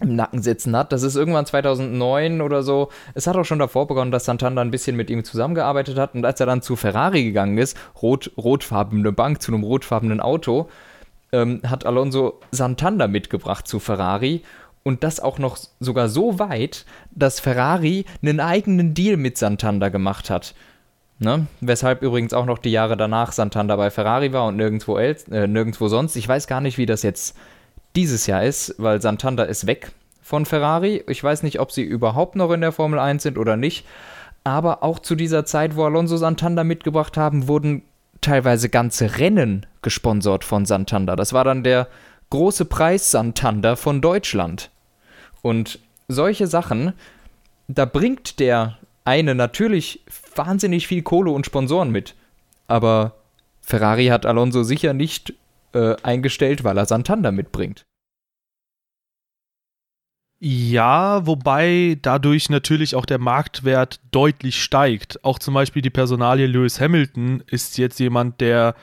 im 0.00 0.16
Nacken 0.16 0.42
sitzen 0.42 0.76
hat. 0.76 0.92
Das 0.92 1.02
ist 1.02 1.16
irgendwann 1.16 1.46
2009 1.46 2.40
oder 2.40 2.62
so. 2.62 2.90
Es 3.14 3.26
hat 3.26 3.36
auch 3.36 3.44
schon 3.44 3.58
davor 3.58 3.86
begonnen, 3.86 4.10
dass 4.10 4.24
Santander 4.24 4.62
ein 4.62 4.70
bisschen 4.70 4.96
mit 4.96 5.10
ihm 5.10 5.24
zusammengearbeitet 5.24 5.98
hat. 5.98 6.14
Und 6.14 6.24
als 6.24 6.40
er 6.40 6.46
dann 6.46 6.62
zu 6.62 6.76
Ferrari 6.76 7.24
gegangen 7.24 7.58
ist, 7.58 7.76
rot, 8.00 8.32
rotfarbene 8.36 9.12
Bank 9.12 9.42
zu 9.42 9.52
einem 9.52 9.62
rotfarbenen 9.62 10.20
Auto, 10.20 10.68
ähm, 11.32 11.60
hat 11.66 11.86
Alonso 11.86 12.40
Santander 12.50 13.08
mitgebracht 13.08 13.68
zu 13.68 13.78
Ferrari. 13.78 14.42
Und 14.82 15.02
das 15.02 15.18
auch 15.18 15.38
noch 15.38 15.56
sogar 15.80 16.08
so 16.10 16.38
weit, 16.38 16.84
dass 17.10 17.40
Ferrari 17.40 18.04
einen 18.22 18.40
eigenen 18.40 18.92
Deal 18.92 19.16
mit 19.16 19.38
Santander 19.38 19.90
gemacht 19.90 20.28
hat. 20.28 20.54
Ne? 21.18 21.46
Weshalb 21.60 22.02
übrigens 22.02 22.32
auch 22.32 22.46
noch 22.46 22.58
die 22.58 22.72
Jahre 22.72 22.96
danach 22.96 23.32
Santander 23.32 23.76
bei 23.76 23.90
Ferrari 23.90 24.32
war 24.32 24.46
und 24.46 24.56
nirgendwo, 24.56 24.98
äh, 24.98 25.14
nirgendwo 25.46 25.88
sonst. 25.88 26.16
Ich 26.16 26.28
weiß 26.28 26.46
gar 26.46 26.60
nicht, 26.60 26.76
wie 26.76 26.86
das 26.86 27.02
jetzt 27.02 27.36
dieses 27.94 28.26
Jahr 28.26 28.42
ist, 28.42 28.74
weil 28.78 29.00
Santander 29.00 29.46
ist 29.46 29.66
weg 29.66 29.92
von 30.20 30.46
Ferrari. 30.46 31.04
Ich 31.08 31.22
weiß 31.22 31.42
nicht, 31.44 31.60
ob 31.60 31.70
sie 31.70 31.82
überhaupt 31.82 32.34
noch 32.34 32.50
in 32.50 32.60
der 32.60 32.72
Formel 32.72 32.98
1 32.98 33.22
sind 33.22 33.38
oder 33.38 33.56
nicht. 33.56 33.86
Aber 34.42 34.82
auch 34.82 34.98
zu 34.98 35.14
dieser 35.14 35.44
Zeit, 35.44 35.76
wo 35.76 35.84
Alonso 35.84 36.16
Santander 36.16 36.64
mitgebracht 36.64 37.16
haben, 37.16 37.46
wurden 37.46 37.82
teilweise 38.20 38.68
ganze 38.68 39.18
Rennen 39.18 39.66
gesponsert 39.82 40.44
von 40.44 40.66
Santander. 40.66 41.14
Das 41.14 41.32
war 41.32 41.44
dann 41.44 41.62
der 41.62 41.88
große 42.30 42.64
Preis 42.64 43.10
Santander 43.10 43.76
von 43.76 44.00
Deutschland. 44.00 44.70
Und 45.42 45.78
solche 46.08 46.46
Sachen, 46.46 46.94
da 47.68 47.84
bringt 47.84 48.40
der 48.40 48.78
eine 49.04 49.34
natürlich 49.34 50.00
wahnsinnig 50.34 50.86
viel 50.86 51.02
Kohle 51.02 51.30
und 51.30 51.46
Sponsoren 51.46 51.90
mit. 51.90 52.14
Aber 52.66 53.16
Ferrari 53.60 54.06
hat 54.06 54.26
Alonso 54.26 54.62
sicher 54.62 54.94
nicht 54.94 55.34
äh, 55.72 55.96
eingestellt, 56.02 56.64
weil 56.64 56.78
er 56.78 56.86
Santander 56.86 57.32
mitbringt. 57.32 57.84
Ja, 60.40 61.26
wobei 61.26 61.96
dadurch 62.02 62.50
natürlich 62.50 62.96
auch 62.96 63.06
der 63.06 63.18
Marktwert 63.18 64.00
deutlich 64.10 64.62
steigt. 64.62 65.24
Auch 65.24 65.38
zum 65.38 65.54
Beispiel 65.54 65.80
die 65.80 65.90
Personalie 65.90 66.46
Lewis 66.46 66.80
Hamilton 66.80 67.42
ist 67.46 67.78
jetzt 67.78 67.98
jemand, 67.98 68.40
der 68.42 68.74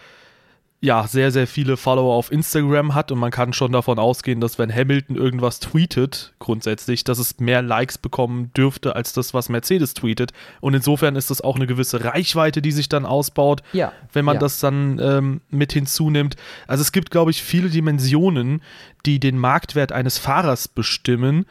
ja 0.83 1.07
sehr, 1.07 1.31
sehr 1.31 1.45
viele 1.45 1.77
Follower 1.77 2.15
auf 2.15 2.31
Instagram 2.31 2.95
hat 2.95 3.11
und 3.11 3.19
man 3.19 3.29
kann 3.29 3.53
schon 3.53 3.71
davon 3.71 4.00
ausgehen, 4.00 4.41
dass 4.41 4.57
wenn 4.57 4.73
Hamilton 4.73 5.15
irgendwas 5.15 5.59
tweetet, 5.59 6.33
grundsätzlich, 6.39 7.03
dass 7.03 7.19
es 7.19 7.39
mehr 7.39 7.61
Likes 7.61 8.00
bekommen 8.00 8.51
dürfte 8.57 8.95
als 8.95 9.13
das, 9.13 9.35
was 9.35 9.47
Mercedes 9.47 9.93
tweetet. 9.93 10.31
Und 10.59 10.73
insofern 10.73 11.15
ist 11.15 11.29
das 11.29 11.41
auch 11.41 11.55
eine 11.55 11.67
gewisse 11.67 12.03
Reichweite, 12.03 12.63
die 12.63 12.71
sich 12.71 12.89
dann 12.89 13.05
ausbaut, 13.05 13.61
ja, 13.73 13.93
wenn 14.11 14.25
man 14.25 14.35
ja. 14.35 14.39
das 14.39 14.59
dann 14.59 14.97
ähm, 15.00 15.41
mit 15.51 15.71
hinzunimmt. 15.71 16.35
Also 16.65 16.81
es 16.81 16.91
gibt, 16.91 17.11
glaube 17.11 17.29
ich, 17.29 17.43
viele 17.43 17.69
Dimensionen, 17.69 18.63
die 19.05 19.19
den 19.19 19.38
Marktwert 19.38 19.91
eines 19.91 20.17
Fahrers 20.17 20.67
bestimmen. 20.67 21.45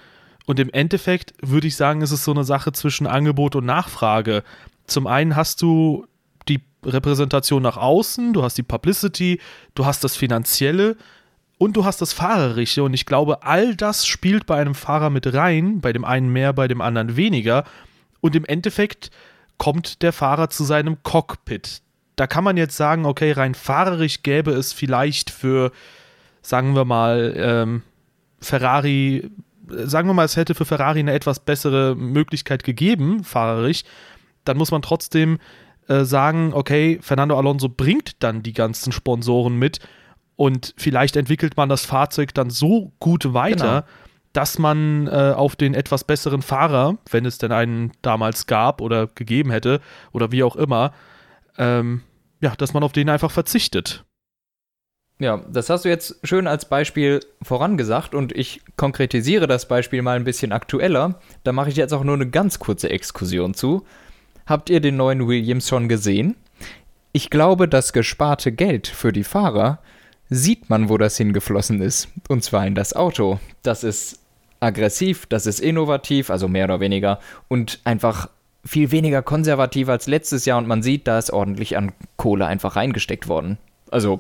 Und 0.44 0.58
im 0.58 0.70
Endeffekt 0.70 1.34
würde 1.40 1.68
ich 1.68 1.76
sagen, 1.76 2.02
ist 2.02 2.10
es 2.10 2.25
so 2.25 2.32
eine 2.32 2.42
Sache 2.42 2.72
zwischen 2.72 3.06
Angebot 3.06 3.54
und 3.54 3.64
Nachfrage. 3.64 4.42
Zum 4.88 5.06
einen 5.06 5.37
hast 5.37 5.62
du 5.62 6.04
die 6.50 6.61
Repräsentation 6.85 7.62
nach 7.62 7.76
außen, 7.76 8.33
du 8.33 8.42
hast 8.42 8.59
die 8.59 8.62
Publicity, 8.62 9.40
du 9.75 9.87
hast 9.87 10.04
das 10.04 10.16
Finanzielle 10.16 10.97
und 11.59 11.76
du 11.76 11.85
hast 11.85 12.00
das 12.00 12.12
Fahrerische. 12.12 12.83
Und 12.83 12.95
ich 12.95 13.07
glaube, 13.07 13.42
all 13.42 13.76
das 13.76 14.07
spielt 14.07 14.47
bei 14.47 14.61
einem 14.61 14.75
Fahrer 14.75 15.11
mit 15.11 15.33
rein, 15.33 15.80
bei 15.80 15.92
dem 15.92 16.04
einen 16.04 16.33
mehr, 16.33 16.52
bei 16.52 16.69
dem 16.69 16.80
anderen 16.80 17.16
weniger. 17.16 17.64
Und 18.21 18.35
im 18.35 18.45
Endeffekt 18.45 19.11
kommt 19.59 20.00
der 20.02 20.12
Fahrer 20.12 20.49
zu 20.49 20.64
seinem 20.64 21.02
Cockpit. 21.02 21.83
Da 22.16 22.26
kann 22.26 22.45
man 22.45 22.57
jetzt 22.57 22.76
sagen, 22.76 23.04
okay, 23.04 23.33
rein 23.33 23.54
fahrerisch 23.54 24.23
gäbe 24.23 24.52
es 24.52 24.73
vielleicht 24.73 25.30
für, 25.30 25.71
sagen 26.40 26.75
wir 26.75 26.87
mal, 26.87 27.35
ähm, 27.37 27.83
Ferrari, 28.40 29.30
sagen 29.69 30.09
wir 30.09 30.14
mal, 30.14 30.25
es 30.25 30.37
hätte 30.37 30.54
für 30.54 30.64
Ferrari 30.64 31.00
eine 31.00 31.12
etwas 31.12 31.40
bessere 31.40 31.95
Möglichkeit 31.95 32.64
gegeben, 32.64 33.23
fahrerisch. 33.23 33.85
Dann 34.45 34.57
muss 34.57 34.71
man 34.71 34.80
trotzdem 34.80 35.38
äh, 35.90 36.04
sagen, 36.04 36.52
okay, 36.54 36.99
Fernando 37.02 37.37
Alonso 37.37 37.68
bringt 37.68 38.23
dann 38.23 38.42
die 38.44 38.52
ganzen 38.52 38.92
Sponsoren 38.92 39.56
mit 39.56 39.80
und 40.37 40.73
vielleicht 40.78 41.16
entwickelt 41.16 41.56
man 41.56 41.68
das 41.68 41.85
Fahrzeug 41.85 42.32
dann 42.32 42.49
so 42.49 42.92
gut 43.00 43.35
weiter, 43.35 43.82
Genau. 43.82 43.94
dass 44.32 44.59
man 44.59 45.09
äh, 45.09 45.35
auf 45.37 45.56
den 45.56 45.75
etwas 45.75 46.04
besseren 46.04 46.42
Fahrer, 46.42 46.97
wenn 47.11 47.26
es 47.26 47.38
denn 47.38 47.50
einen 47.50 47.90
damals 48.02 48.47
gab 48.47 48.80
oder 48.80 49.09
gegeben 49.09 49.50
hätte 49.50 49.80
oder 50.12 50.30
wie 50.30 50.44
auch 50.44 50.54
immer, 50.54 50.92
ähm, 51.59 52.02
ja, 52.40 52.54
dass 52.56 52.73
man 52.73 52.85
auf 52.85 52.92
den 52.92 53.09
einfach 53.09 53.32
verzichtet. 53.32 54.04
Ja, 55.18 55.44
das 55.52 55.68
hast 55.68 55.85
du 55.85 55.88
jetzt 55.88 56.20
schön 56.23 56.47
als 56.47 56.66
Beispiel 56.66 57.18
vorangesagt 57.42 58.14
und 58.14 58.32
ich 58.32 58.62
konkretisiere 58.76 59.47
das 59.47 59.66
Beispiel 59.66 60.00
mal 60.02 60.16
ein 60.16 60.25
bisschen 60.25 60.52
aktueller. 60.52 61.20
Da 61.42 61.52
mache 61.52 61.68
ich 61.68 61.76
jetzt 61.76 61.92
auch 61.92 62.04
nur 62.04 62.14
eine 62.14 62.30
ganz 62.30 62.61
kurze 62.61 62.88
Exkursion 62.88 63.54
zu. 63.54 63.85
Habt 64.50 64.69
ihr 64.69 64.80
den 64.80 64.97
neuen 64.97 65.28
Williams 65.28 65.69
schon 65.69 65.88
gesehen? 65.88 66.35
Ich 67.12 67.30
glaube, 67.30 67.69
das 67.69 67.92
gesparte 67.92 68.50
Geld 68.50 68.88
für 68.88 69.12
die 69.12 69.23
Fahrer 69.23 69.78
sieht 70.28 70.69
man, 70.69 70.88
wo 70.88 70.99
das 70.99 71.16
hingeflossen 71.16 71.80
ist. 71.80 72.09
Und 72.28 72.42
zwar 72.42 72.66
in 72.66 72.75
das 72.75 72.92
Auto. 72.97 73.38
Das 73.62 73.85
ist 73.85 74.19
aggressiv, 74.59 75.26
das 75.26 75.47
ist 75.47 75.61
innovativ, 75.61 76.30
also 76.30 76.49
mehr 76.49 76.64
oder 76.64 76.80
weniger, 76.80 77.21
und 77.47 77.78
einfach 77.85 78.28
viel 78.64 78.90
weniger 78.90 79.23
konservativ 79.23 79.88
als 79.88 80.09
letztes 80.09 80.47
Jahr 80.47 80.59
und 80.59 80.66
man 80.66 80.83
sieht, 80.83 81.07
da 81.07 81.16
ist 81.16 81.30
ordentlich 81.30 81.76
an 81.76 81.92
Kohle 82.16 82.47
einfach 82.47 82.75
reingesteckt 82.75 83.28
worden. 83.28 83.57
Also, 83.92 84.19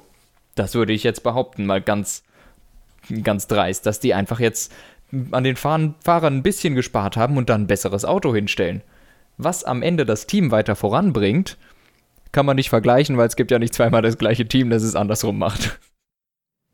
das 0.54 0.76
würde 0.76 0.92
ich 0.92 1.02
jetzt 1.02 1.24
behaupten, 1.24 1.66
mal 1.66 1.80
ganz, 1.80 2.22
ganz 3.24 3.48
dreist, 3.48 3.84
dass 3.84 3.98
die 3.98 4.14
einfach 4.14 4.38
jetzt 4.38 4.72
an 5.32 5.42
den 5.42 5.56
Fahrern 5.56 5.96
ein 6.06 6.44
bisschen 6.44 6.76
gespart 6.76 7.16
haben 7.16 7.36
und 7.36 7.50
dann 7.50 7.62
ein 7.62 7.66
besseres 7.66 8.04
Auto 8.04 8.32
hinstellen. 8.32 8.82
Was 9.42 9.64
am 9.64 9.82
Ende 9.82 10.04
das 10.04 10.26
Team 10.26 10.50
weiter 10.50 10.76
voranbringt, 10.76 11.56
kann 12.32 12.46
man 12.46 12.56
nicht 12.56 12.68
vergleichen, 12.68 13.16
weil 13.16 13.26
es 13.26 13.36
gibt 13.36 13.50
ja 13.50 13.58
nicht 13.58 13.74
zweimal 13.74 14.02
das 14.02 14.18
gleiche 14.18 14.46
Team, 14.46 14.70
das 14.70 14.82
es 14.82 14.94
andersrum 14.94 15.38
macht. 15.38 15.78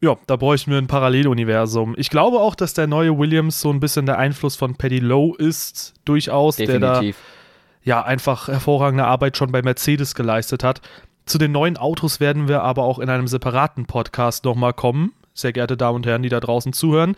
Ja, 0.00 0.16
da 0.26 0.37
bräuchten 0.37 0.70
wir 0.70 0.78
ein 0.78 0.88
Paralleluniversum. 0.88 1.94
Ich 1.96 2.11
glaube 2.11 2.38
auch, 2.40 2.54
dass 2.54 2.75
der 2.75 2.87
neue 2.87 3.16
Williams 3.16 3.61
so 3.61 3.70
ein 3.70 3.80
bisschen 3.80 4.04
der 4.04 4.18
Einfluss 4.18 4.54
von 4.54 4.75
Paddy 4.75 4.99
Lowe 4.99 5.37
ist, 5.38 5.94
durchaus, 6.04 6.56
der 6.56 6.78
da 6.78 6.94
Definitiv. 6.94 7.16
ja 7.82 8.02
einfach 8.02 8.49
hervorragende 8.49 9.06
Arbeit 9.06 9.38
schon 9.38 9.52
bei 9.52 9.62
Mercedes 9.62 10.14
geleistet 10.14 10.64
hat. 10.64 10.82
Zu 11.25 11.38
den 11.38 11.52
neuen 11.52 11.78
Autos 11.78 12.20
werden 12.20 12.46
wir 12.46 12.62
aber 12.62 12.82
auch 12.82 12.99
in 12.99 13.08
einem 13.08 13.26
separaten 13.26 13.87
Podcast 13.87 14.44
nochmal 14.44 14.75
kommen, 14.75 15.12
sehr 15.32 15.52
geehrte 15.52 15.78
Damen 15.78 15.96
und 15.96 16.06
Herren, 16.06 16.23
die 16.23 16.28
da 16.28 16.40
draußen 16.40 16.75
zuhören. 16.75 17.16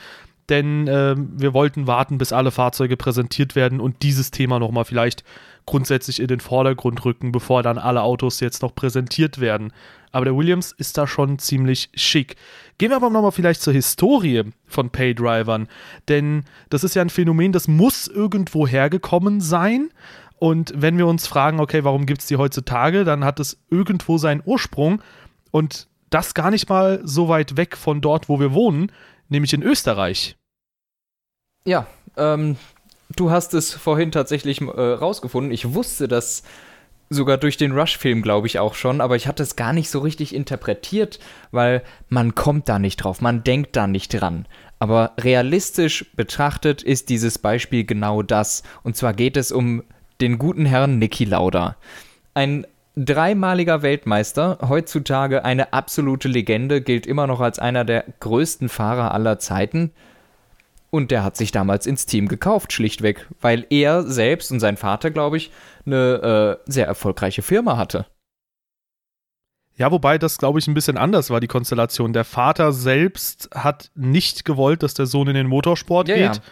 Denn 0.48 0.86
ähm, 0.88 1.30
wir 1.36 1.52
wollten 1.52 1.86
warten, 1.86 2.16
bis 2.16 2.32
alle 2.32 2.50
Fahrzeuge 2.50 2.96
präsentiert 2.96 3.54
werden 3.54 3.80
und 3.80 4.02
dieses 4.02 4.30
Thema 4.30 4.58
nochmal 4.58 4.84
vielleicht 4.84 5.24
grundsätzlich 5.66 6.20
in 6.20 6.28
den 6.28 6.40
Vordergrund 6.40 7.04
rücken, 7.04 7.32
bevor 7.32 7.62
dann 7.62 7.76
alle 7.76 8.02
Autos 8.02 8.40
jetzt 8.40 8.62
noch 8.62 8.74
präsentiert 8.74 9.40
werden. 9.40 9.72
Aber 10.10 10.24
der 10.24 10.36
Williams 10.36 10.72
ist 10.72 10.96
da 10.96 11.06
schon 11.06 11.38
ziemlich 11.38 11.90
schick. 11.94 12.36
Gehen 12.78 12.90
wir 12.90 12.96
aber 12.96 13.10
nochmal 13.10 13.32
vielleicht 13.32 13.60
zur 13.60 13.74
Historie 13.74 14.44
von 14.66 14.88
Paydrivern. 14.88 15.68
Denn 16.08 16.44
das 16.70 16.84
ist 16.84 16.94
ja 16.94 17.02
ein 17.02 17.10
Phänomen, 17.10 17.52
das 17.52 17.68
muss 17.68 18.06
irgendwo 18.08 18.66
hergekommen 18.66 19.42
sein. 19.42 19.90
Und 20.38 20.72
wenn 20.74 20.96
wir 20.96 21.06
uns 21.06 21.26
fragen, 21.26 21.60
okay, 21.60 21.84
warum 21.84 22.06
gibt 22.06 22.22
es 22.22 22.28
die 22.28 22.36
heutzutage, 22.36 23.04
dann 23.04 23.24
hat 23.24 23.38
es 23.38 23.58
irgendwo 23.70 24.16
seinen 24.16 24.42
Ursprung. 24.44 25.02
Und 25.50 25.88
das 26.08 26.32
gar 26.32 26.50
nicht 26.50 26.70
mal 26.70 27.00
so 27.04 27.28
weit 27.28 27.58
weg 27.58 27.76
von 27.76 28.00
dort, 28.00 28.30
wo 28.30 28.40
wir 28.40 28.54
wohnen, 28.54 28.90
nämlich 29.28 29.52
in 29.52 29.62
Österreich. 29.62 30.36
Ja, 31.64 31.86
ähm, 32.16 32.56
du 33.14 33.30
hast 33.30 33.54
es 33.54 33.72
vorhin 33.72 34.12
tatsächlich 34.12 34.60
äh, 34.60 34.64
rausgefunden. 34.64 35.52
Ich 35.52 35.74
wusste 35.74 36.08
das 36.08 36.42
sogar 37.10 37.38
durch 37.38 37.56
den 37.56 37.72
Rush-Film, 37.72 38.22
glaube 38.22 38.46
ich, 38.46 38.58
auch 38.58 38.74
schon, 38.74 39.00
aber 39.00 39.16
ich 39.16 39.26
hatte 39.26 39.42
es 39.42 39.56
gar 39.56 39.72
nicht 39.72 39.90
so 39.90 40.00
richtig 40.00 40.34
interpretiert, 40.34 41.18
weil 41.50 41.82
man 42.08 42.34
kommt 42.34 42.68
da 42.68 42.78
nicht 42.78 42.98
drauf, 42.98 43.20
man 43.20 43.44
denkt 43.44 43.76
da 43.76 43.86
nicht 43.86 44.08
dran. 44.10 44.46
Aber 44.78 45.12
realistisch 45.18 46.06
betrachtet 46.14 46.82
ist 46.82 47.08
dieses 47.08 47.38
Beispiel 47.38 47.84
genau 47.84 48.22
das. 48.22 48.62
Und 48.82 48.96
zwar 48.96 49.12
geht 49.12 49.36
es 49.36 49.50
um 49.50 49.82
den 50.20 50.38
guten 50.38 50.66
Herrn 50.66 50.98
Niki 50.98 51.24
Lauda. 51.24 51.76
Ein 52.34 52.66
dreimaliger 53.04 53.82
Weltmeister, 53.82 54.58
heutzutage 54.68 55.44
eine 55.44 55.72
absolute 55.72 56.28
Legende, 56.28 56.80
gilt 56.80 57.06
immer 57.06 57.26
noch 57.26 57.40
als 57.40 57.58
einer 57.58 57.84
der 57.84 58.04
größten 58.20 58.68
Fahrer 58.68 59.12
aller 59.14 59.38
Zeiten. 59.38 59.92
Und 60.90 61.10
der 61.10 61.22
hat 61.22 61.36
sich 61.36 61.52
damals 61.52 61.86
ins 61.86 62.06
Team 62.06 62.28
gekauft, 62.28 62.72
schlichtweg, 62.72 63.26
weil 63.40 63.66
er 63.70 64.02
selbst 64.04 64.50
und 64.50 64.60
sein 64.60 64.76
Vater, 64.76 65.10
glaube 65.10 65.36
ich, 65.36 65.50
eine 65.84 66.58
äh, 66.66 66.70
sehr 66.70 66.86
erfolgreiche 66.86 67.42
Firma 67.42 67.76
hatte. 67.76 68.06
Ja, 69.76 69.92
wobei 69.92 70.18
das, 70.18 70.38
glaube 70.38 70.58
ich, 70.58 70.66
ein 70.66 70.74
bisschen 70.74 70.96
anders 70.96 71.30
war, 71.30 71.40
die 71.40 71.46
Konstellation. 71.46 72.12
Der 72.12 72.24
Vater 72.24 72.72
selbst 72.72 73.48
hat 73.54 73.90
nicht 73.94 74.44
gewollt, 74.44 74.82
dass 74.82 74.94
der 74.94 75.06
Sohn 75.06 75.28
in 75.28 75.34
den 75.34 75.46
Motorsport 75.46 76.08
Ja, 76.08 76.16
geht. 76.16 76.36
ja. 76.36 76.42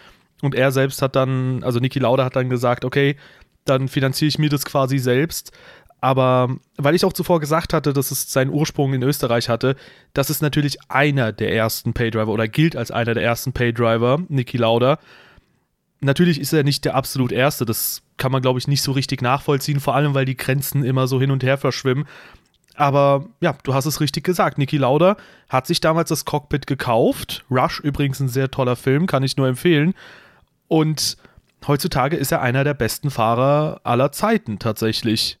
Und 0.41 0.55
er 0.55 0.71
selbst 0.71 1.01
hat 1.01 1.15
dann, 1.15 1.63
also 1.63 1.79
Niki 1.79 1.99
Lauda 1.99 2.23
hat 2.23 2.35
dann 2.35 2.49
gesagt, 2.49 2.85
okay, 2.85 3.17
dann 3.65 3.87
finanziere 3.87 4.29
ich 4.29 4.39
mir 4.39 4.49
das 4.49 4.65
quasi 4.65 4.97
selbst. 4.97 5.51
Aber 5.99 6.55
weil 6.77 6.95
ich 6.95 7.05
auch 7.05 7.13
zuvor 7.13 7.39
gesagt 7.39 7.73
hatte, 7.73 7.91
dass 7.91 8.11
es 8.11 8.31
seinen 8.31 8.51
Ursprung 8.51 8.93
in 8.93 9.01
Österreich 9.01 9.49
hatte, 9.49 9.75
das 10.13 10.29
ist 10.29 10.41
natürlich 10.41 10.77
einer 10.89 11.31
der 11.31 11.53
ersten 11.53 11.93
Paydriver 11.93 12.31
oder 12.31 12.47
gilt 12.47 12.75
als 12.75 12.91
einer 12.91 13.15
der 13.15 13.23
ersten 13.23 13.51
Paydriver, 13.53 14.21
Niki 14.29 14.57
Lauda. 14.57 14.99
Natürlich 15.99 16.39
ist 16.39 16.53
er 16.53 16.63
nicht 16.63 16.85
der 16.85 16.93
absolut 16.93 17.31
erste, 17.31 17.65
das 17.65 18.03
kann 18.17 18.31
man, 18.31 18.43
glaube 18.43 18.59
ich, 18.59 18.67
nicht 18.67 18.83
so 18.83 18.91
richtig 18.91 19.21
nachvollziehen, 19.23 19.79
vor 19.79 19.95
allem 19.95 20.13
weil 20.13 20.25
die 20.25 20.37
Grenzen 20.37 20.83
immer 20.83 21.07
so 21.07 21.19
hin 21.19 21.31
und 21.31 21.43
her 21.43 21.57
verschwimmen. 21.57 22.05
Aber 22.75 23.25
ja, 23.41 23.55
du 23.63 23.73
hast 23.73 23.87
es 23.87 23.99
richtig 23.99 24.23
gesagt. 24.23 24.59
Niki 24.59 24.77
Lauda 24.77 25.17
hat 25.49 25.65
sich 25.65 25.81
damals 25.81 26.09
das 26.09 26.25
Cockpit 26.25 26.67
gekauft. 26.67 27.43
Rush, 27.49 27.79
übrigens 27.79 28.19
ein 28.19 28.29
sehr 28.29 28.51
toller 28.51 28.75
Film, 28.75 29.07
kann 29.07 29.23
ich 29.23 29.35
nur 29.35 29.47
empfehlen. 29.47 29.95
Und 30.67 31.17
heutzutage 31.65 32.17
ist 32.17 32.31
er 32.31 32.41
einer 32.41 32.63
der 32.63 32.75
besten 32.75 33.09
Fahrer 33.09 33.81
aller 33.83 34.11
Zeiten 34.11 34.59
tatsächlich. 34.59 35.39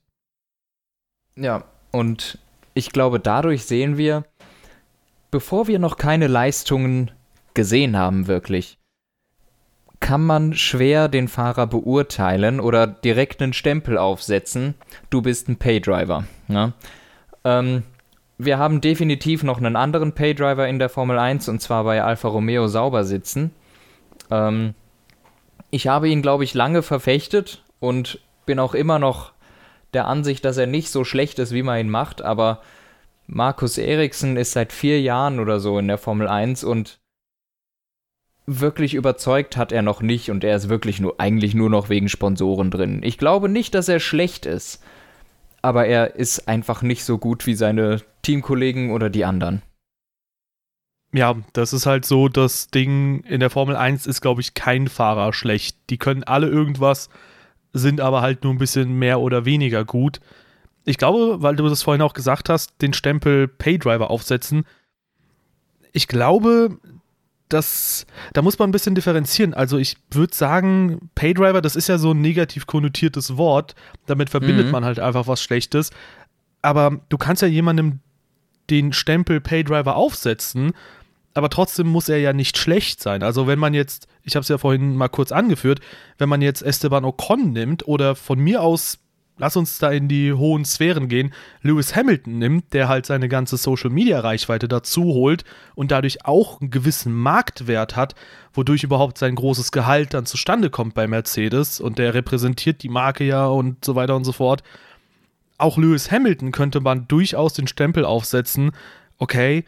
Ja, 1.37 1.63
und 1.91 2.39
ich 2.73 2.91
glaube, 2.91 3.19
dadurch 3.19 3.65
sehen 3.65 3.97
wir, 3.97 4.25
bevor 5.31 5.67
wir 5.67 5.79
noch 5.79 5.97
keine 5.97 6.27
Leistungen 6.27 7.11
gesehen 7.53 7.95
haben, 7.95 8.27
wirklich, 8.27 8.77
kann 9.99 10.23
man 10.23 10.53
schwer 10.53 11.07
den 11.07 11.27
Fahrer 11.27 11.67
beurteilen 11.67 12.59
oder 12.59 12.87
direkt 12.87 13.41
einen 13.41 13.53
Stempel 13.53 13.97
aufsetzen, 13.97 14.75
du 15.09 15.21
bist 15.21 15.47
ein 15.47 15.57
Paydriver. 15.57 16.25
Ne? 16.47 16.73
Ähm, 17.43 17.83
wir 18.37 18.59
haben 18.59 18.81
definitiv 18.81 19.43
noch 19.43 19.57
einen 19.57 19.75
anderen 19.75 20.13
Paydriver 20.13 20.67
in 20.67 20.79
der 20.79 20.89
Formel 20.89 21.17
1 21.17 21.49
und 21.49 21.61
zwar 21.61 21.83
bei 21.83 22.03
Alfa 22.03 22.27
Romeo 22.27 22.67
sauber 22.67 23.03
sitzen. 23.03 23.51
Ähm, 24.29 24.75
ich 25.71 25.87
habe 25.87 26.09
ihn, 26.09 26.21
glaube 26.21 26.43
ich, 26.43 26.53
lange 26.53 26.83
verfechtet 26.83 27.63
und 27.79 28.19
bin 28.45 28.59
auch 28.59 28.73
immer 28.73 28.99
noch 28.99 29.33
der 29.97 30.05
Ansicht, 30.05 30.45
dass 30.45 30.57
er 30.57 30.67
nicht 30.67 30.91
so 30.91 31.03
schlecht 31.03 31.39
ist, 31.39 31.53
wie 31.53 31.63
man 31.63 31.79
ihn 31.79 31.89
macht, 31.89 32.21
aber 32.21 32.61
Markus 33.25 33.79
Eriksen 33.79 34.37
ist 34.37 34.51
seit 34.51 34.71
vier 34.71 35.01
Jahren 35.01 35.39
oder 35.39 35.59
so 35.59 35.79
in 35.79 35.87
der 35.87 35.97
Formel 35.97 36.27
1 36.27 36.63
und 36.63 36.99
wirklich 38.45 38.93
überzeugt 38.93 39.57
hat 39.57 39.71
er 39.71 39.81
noch 39.81 40.03
nicht 40.03 40.29
und 40.29 40.43
er 40.43 40.55
ist 40.55 40.69
wirklich 40.69 40.99
nur 41.01 41.19
eigentlich 41.19 41.55
nur 41.55 41.71
noch 41.71 41.89
wegen 41.89 42.09
Sponsoren 42.09 42.69
drin. 42.69 43.01
Ich 43.03 43.17
glaube 43.17 43.49
nicht, 43.49 43.73
dass 43.73 43.89
er 43.89 43.99
schlecht 43.99 44.45
ist, 44.45 44.83
aber 45.63 45.87
er 45.87 46.13
ist 46.15 46.47
einfach 46.47 46.83
nicht 46.83 47.03
so 47.03 47.17
gut 47.17 47.47
wie 47.47 47.55
seine 47.55 48.03
Teamkollegen 48.21 48.91
oder 48.91 49.09
die 49.09 49.25
anderen. 49.25 49.63
Ja, 51.11 51.37
das 51.53 51.73
ist 51.73 51.87
halt 51.87 52.05
so, 52.05 52.29
das 52.29 52.67
Ding 52.67 53.21
in 53.21 53.39
der 53.39 53.49
Formel 53.49 53.75
1 53.75 54.05
ist, 54.05 54.21
glaube 54.21 54.41
ich, 54.41 54.53
kein 54.53 54.89
Fahrer 54.89 55.33
schlecht. 55.33 55.75
Die 55.89 55.97
können 55.97 56.23
alle 56.23 56.47
irgendwas, 56.47 57.09
sind 57.73 58.01
aber 58.01 58.21
halt 58.21 58.43
nur 58.43 58.53
ein 58.53 58.57
bisschen 58.57 58.97
mehr 58.97 59.19
oder 59.19 59.45
weniger 59.45 59.85
gut. 59.85 60.19
Ich 60.85 60.97
glaube, 60.97 61.41
weil 61.41 61.55
du 61.55 61.67
das 61.67 61.83
vorhin 61.83 62.01
auch 62.01 62.13
gesagt 62.13 62.49
hast, 62.49 62.81
den 62.81 62.93
Stempel 62.93 63.47
Paydriver 63.47 64.09
aufsetzen. 64.09 64.65
Ich 65.91 66.07
glaube, 66.07 66.77
das, 67.49 68.05
da 68.33 68.41
muss 68.41 68.59
man 68.59 68.69
ein 68.69 68.73
bisschen 68.73 68.95
differenzieren. 68.95 69.53
Also 69.53 69.77
ich 69.77 69.97
würde 70.11 70.35
sagen, 70.35 71.09
Paydriver, 71.15 71.61
das 71.61 71.75
ist 71.75 71.87
ja 71.87 71.97
so 71.97 72.11
ein 72.11 72.21
negativ 72.21 72.67
konnotiertes 72.67 73.37
Wort. 73.37 73.75
Damit 74.05 74.29
verbindet 74.29 74.67
mhm. 74.67 74.71
man 74.71 74.85
halt 74.85 74.99
einfach 74.99 75.27
was 75.27 75.41
Schlechtes. 75.41 75.91
Aber 76.61 76.99
du 77.09 77.17
kannst 77.17 77.41
ja 77.41 77.47
jemandem 77.47 77.99
den 78.69 78.91
Stempel 78.91 79.39
Paydriver 79.39 79.95
aufsetzen, 79.95 80.73
aber 81.33 81.49
trotzdem 81.49 81.87
muss 81.87 82.09
er 82.09 82.17
ja 82.17 82.33
nicht 82.33 82.57
schlecht 82.57 83.01
sein. 83.01 83.23
Also 83.23 83.47
wenn 83.47 83.59
man 83.59 83.73
jetzt, 83.73 84.07
ich 84.27 84.35
habe 84.35 84.41
es 84.41 84.49
ja 84.49 84.57
vorhin 84.57 84.95
mal 84.95 85.07
kurz 85.07 85.31
angeführt, 85.31 85.79
wenn 86.17 86.29
man 86.29 86.41
jetzt 86.41 86.61
Esteban 86.61 87.05
Ocon 87.05 87.53
nimmt 87.53 87.87
oder 87.87 88.15
von 88.15 88.39
mir 88.39 88.61
aus 88.61 88.99
lass 89.37 89.55
uns 89.55 89.77
da 89.77 89.91
in 89.91 90.07
die 90.07 90.33
hohen 90.33 90.65
Sphären 90.65 91.07
gehen, 91.07 91.33
Lewis 91.61 91.95
Hamilton 91.95 92.39
nimmt, 92.39 92.73
der 92.73 92.89
halt 92.89 93.05
seine 93.05 93.29
ganze 93.29 93.57
Social-Media-Reichweite 93.57 94.67
dazu 94.67 95.03
holt 95.03 95.43
und 95.75 95.91
dadurch 95.91 96.25
auch 96.25 96.59
einen 96.59 96.71
gewissen 96.71 97.13
Marktwert 97.13 97.95
hat, 97.95 98.15
wodurch 98.53 98.83
überhaupt 98.83 99.17
sein 99.17 99.35
großes 99.35 99.71
Gehalt 99.71 100.13
dann 100.13 100.25
zustande 100.25 100.69
kommt 100.69 100.93
bei 100.93 101.07
Mercedes 101.07 101.79
und 101.79 101.99
der 101.99 102.13
repräsentiert 102.13 102.83
die 102.83 102.89
Marke 102.89 103.23
ja 103.23 103.45
und 103.45 103.85
so 103.85 103.95
weiter 103.95 104.15
und 104.15 104.23
so 104.23 104.31
fort. 104.31 104.63
Auch 105.57 105.77
Lewis 105.77 106.11
Hamilton 106.11 106.51
könnte 106.51 106.79
man 106.79 107.07
durchaus 107.07 107.53
den 107.53 107.67
Stempel 107.67 108.05
aufsetzen, 108.05 108.71
okay, 109.17 109.65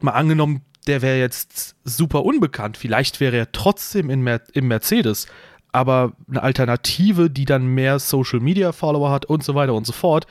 mal 0.00 0.12
angenommen, 0.12 0.62
der 0.86 1.02
wäre 1.02 1.18
jetzt 1.18 1.76
super 1.84 2.24
unbekannt, 2.24 2.76
vielleicht 2.76 3.20
wäre 3.20 3.36
er 3.36 3.52
trotzdem 3.52 4.10
in 4.10 4.22
Mer 4.22 4.40
im 4.52 4.68
Mercedes 4.68 5.26
aber 5.72 6.12
eine 6.28 6.42
Alternative, 6.42 7.30
die 7.30 7.44
dann 7.44 7.66
mehr 7.66 7.98
Social 7.98 8.40
Media 8.40 8.72
Follower 8.72 9.10
hat 9.10 9.26
und 9.26 9.44
so 9.44 9.54
weiter 9.54 9.74
und 9.74 9.86
so 9.86 9.92
fort, 9.92 10.26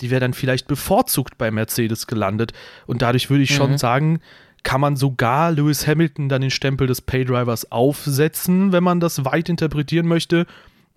die 0.00 0.10
wäre 0.10 0.20
dann 0.20 0.34
vielleicht 0.34 0.66
bevorzugt 0.68 1.38
bei 1.38 1.50
Mercedes 1.50 2.06
gelandet. 2.06 2.52
Und 2.86 3.02
dadurch 3.02 3.30
würde 3.30 3.42
ich 3.42 3.50
mhm. 3.50 3.56
schon 3.56 3.78
sagen, 3.78 4.20
kann 4.62 4.80
man 4.80 4.96
sogar 4.96 5.52
Lewis 5.52 5.86
Hamilton 5.86 6.28
dann 6.28 6.40
den 6.40 6.50
Stempel 6.50 6.86
des 6.86 7.00
Paydrivers 7.00 7.70
aufsetzen, 7.70 8.72
wenn 8.72 8.84
man 8.84 9.00
das 9.00 9.24
weit 9.24 9.48
interpretieren 9.48 10.06
möchte. 10.06 10.46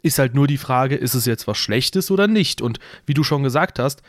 Ist 0.01 0.19
halt 0.19 0.33
nur 0.33 0.47
die 0.47 0.57
Frage, 0.57 0.95
ist 0.95 1.13
es 1.13 1.25
jetzt 1.25 1.47
was 1.47 1.57
Schlechtes 1.57 2.11
oder 2.11 2.27
nicht? 2.27 2.61
Und 2.61 2.79
wie 3.05 3.13
du 3.13 3.23
schon 3.23 3.43
gesagt 3.43 3.79
hast, 3.79 4.01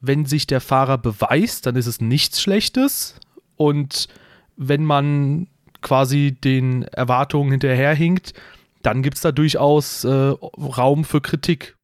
wenn 0.00 0.26
sich 0.26 0.46
der 0.46 0.60
Fahrer 0.60 0.98
beweist, 0.98 1.66
dann 1.66 1.76
ist 1.76 1.86
es 1.86 2.00
nichts 2.00 2.40
Schlechtes. 2.40 3.16
Und 3.56 4.08
wenn 4.56 4.84
man 4.84 5.48
quasi 5.82 6.32
den 6.32 6.82
Erwartungen 6.84 7.50
hinterherhinkt, 7.50 8.34
dann 8.82 9.02
gibt 9.02 9.16
es 9.16 9.22
da 9.22 9.32
durchaus 9.32 10.04
äh, 10.04 10.08
Raum 10.10 11.04
für 11.04 11.20
Kritik. 11.20 11.76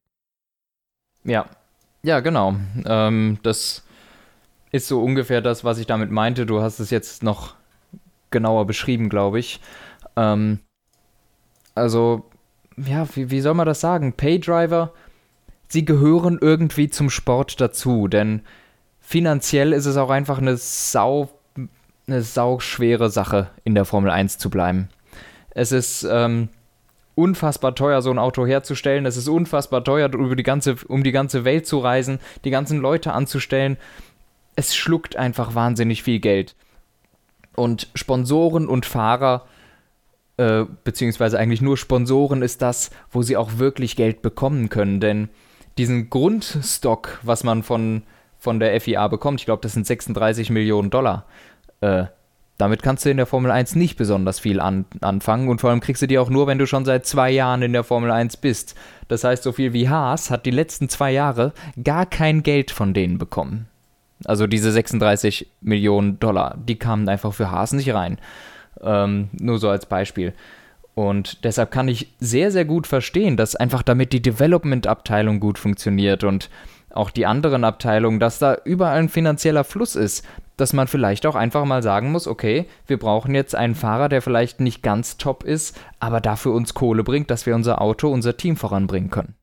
Ja, 1.23 1.47
ja, 2.03 2.19
genau. 2.19 2.55
Ähm, 2.85 3.39
das 3.43 3.83
ist 4.71 4.87
so 4.87 5.01
ungefähr 5.01 5.41
das, 5.41 5.63
was 5.63 5.77
ich 5.79 5.87
damit 5.87 6.11
meinte. 6.11 6.45
Du 6.45 6.61
hast 6.61 6.79
es 6.79 6.89
jetzt 6.89 7.23
noch 7.23 7.55
genauer 8.31 8.65
beschrieben, 8.65 9.09
glaube 9.09 9.39
ich. 9.39 9.59
Ähm, 10.15 10.59
also, 11.75 12.25
ja, 12.77 13.07
wie, 13.15 13.29
wie 13.29 13.41
soll 13.41 13.53
man 13.53 13.65
das 13.65 13.81
sagen? 13.81 14.13
Paydriver, 14.13 14.93
sie 15.67 15.85
gehören 15.85 16.37
irgendwie 16.41 16.89
zum 16.89 17.09
Sport 17.09 17.59
dazu, 17.61 18.07
denn 18.07 18.41
finanziell 18.99 19.73
ist 19.73 19.85
es 19.85 19.97
auch 19.97 20.09
einfach 20.09 20.39
eine 20.39 20.57
sau, 20.57 21.29
eine 22.07 22.21
sau 22.21 22.59
schwere 22.59 23.09
Sache, 23.09 23.49
in 23.63 23.75
der 23.75 23.85
Formel 23.85 24.11
1 24.11 24.37
zu 24.37 24.49
bleiben. 24.49 24.89
Es 25.51 25.71
ist, 25.71 26.07
ähm, 26.09 26.49
unfassbar 27.17 27.73
teuer, 27.73 28.03
so 28.03 28.11
ein 28.11 28.19
Auto 28.19 28.45
herzustellen. 28.45 29.07
Es 29.07 29.17
ist 29.17 29.27
unfassbar 29.27 29.83
teuer, 29.83 30.13
über 30.13 30.35
die 30.35 30.43
ganze, 30.43 30.75
um 30.87 31.03
die 31.03 31.11
ganze 31.11 31.45
Welt 31.45 31.65
zu 31.65 31.79
reisen, 31.79 32.19
die 32.45 32.51
ganzen 32.51 32.79
Leute 32.79 33.11
anzustellen. 33.11 33.77
Es 34.55 34.75
schluckt 34.75 35.15
einfach 35.15 35.55
wahnsinnig 35.55 36.03
viel 36.03 36.19
Geld. 36.19 36.55
Und 37.55 37.89
Sponsoren 37.95 38.67
und 38.67 38.85
Fahrer, 38.85 39.47
äh, 40.37 40.65
beziehungsweise 40.83 41.39
eigentlich 41.39 41.61
nur 41.61 41.75
Sponsoren, 41.75 42.43
ist 42.43 42.61
das, 42.61 42.91
wo 43.09 43.23
sie 43.23 43.35
auch 43.35 43.57
wirklich 43.57 43.95
Geld 43.95 44.21
bekommen 44.21 44.69
können. 44.69 44.99
Denn 44.99 45.29
diesen 45.79 46.11
Grundstock, 46.11 47.19
was 47.23 47.43
man 47.43 47.63
von, 47.63 48.03
von 48.37 48.59
der 48.59 48.79
FIA 48.79 49.07
bekommt, 49.07 49.39
ich 49.39 49.47
glaube, 49.47 49.63
das 49.63 49.73
sind 49.73 49.87
36 49.87 50.51
Millionen 50.51 50.91
Dollar, 50.91 51.25
äh, 51.81 52.05
damit 52.57 52.81
kannst 52.81 53.05
du 53.05 53.11
in 53.11 53.17
der 53.17 53.27
Formel 53.27 53.51
1 53.51 53.75
nicht 53.75 53.97
besonders 53.97 54.39
viel 54.39 54.59
an, 54.59 54.85
anfangen 55.01 55.47
und 55.47 55.61
vor 55.61 55.69
allem 55.69 55.79
kriegst 55.79 56.01
du 56.01 56.07
die 56.07 56.17
auch 56.17 56.29
nur, 56.29 56.47
wenn 56.47 56.57
du 56.57 56.65
schon 56.65 56.85
seit 56.85 57.05
zwei 57.05 57.29
Jahren 57.29 57.61
in 57.61 57.73
der 57.73 57.83
Formel 57.83 58.09
1 58.09 58.37
bist. 58.37 58.75
Das 59.07 59.23
heißt, 59.23 59.43
so 59.43 59.51
viel 59.51 59.73
wie 59.73 59.89
Haas 59.89 60.31
hat 60.31 60.45
die 60.45 60.51
letzten 60.51 60.89
zwei 60.89 61.11
Jahre 61.11 61.53
gar 61.83 62.07
kein 62.07 62.41
Geld 62.41 62.71
von 62.71 62.95
denen 62.95 63.19
bekommen. 63.19 63.67
Also 64.25 64.47
diese 64.47 64.71
36 64.71 65.47
Millionen 65.61 66.19
Dollar, 66.19 66.57
die 66.57 66.79
kamen 66.79 67.07
einfach 67.07 67.33
für 67.33 67.51
Haas 67.51 67.73
nicht 67.73 67.93
rein. 67.93 68.17
Ähm, 68.81 69.29
nur 69.33 69.59
so 69.59 69.69
als 69.69 69.85
Beispiel. 69.85 70.33
Und 70.95 71.43
deshalb 71.43 71.69
kann 71.69 71.87
ich 71.87 72.11
sehr, 72.19 72.49
sehr 72.51 72.65
gut 72.65 72.87
verstehen, 72.87 73.37
dass 73.37 73.55
einfach 73.55 73.83
damit 73.83 74.13
die 74.13 74.21
Development-Abteilung 74.21 75.39
gut 75.39 75.59
funktioniert 75.59 76.23
und 76.23 76.49
auch 76.89 77.11
die 77.11 77.27
anderen 77.27 77.63
Abteilungen, 77.63 78.19
dass 78.19 78.39
da 78.39 78.57
überall 78.65 78.97
ein 78.97 79.09
finanzieller 79.09 79.63
Fluss 79.63 79.95
ist, 79.95 80.25
dass 80.57 80.73
man 80.73 80.87
vielleicht 80.87 81.25
auch 81.25 81.35
einfach 81.35 81.63
mal 81.65 81.81
sagen 81.81 82.11
muss, 82.11 82.27
okay, 82.27 82.65
wir 82.87 82.97
brauchen 82.97 83.33
jetzt 83.33 83.55
einen 83.55 83.75
Fahrer, 83.75 84.09
der 84.09 84.21
vielleicht 84.21 84.59
nicht 84.59 84.83
ganz 84.83 85.17
top 85.17 85.43
ist, 85.43 85.79
aber 85.99 86.19
dafür 86.19 86.53
uns 86.53 86.73
Kohle 86.73 87.03
bringt, 87.03 87.31
dass 87.31 87.45
wir 87.45 87.55
unser 87.55 87.81
Auto, 87.81 88.09
unser 88.09 88.35
Team 88.35 88.57
voranbringen 88.57 89.09
können. 89.09 89.35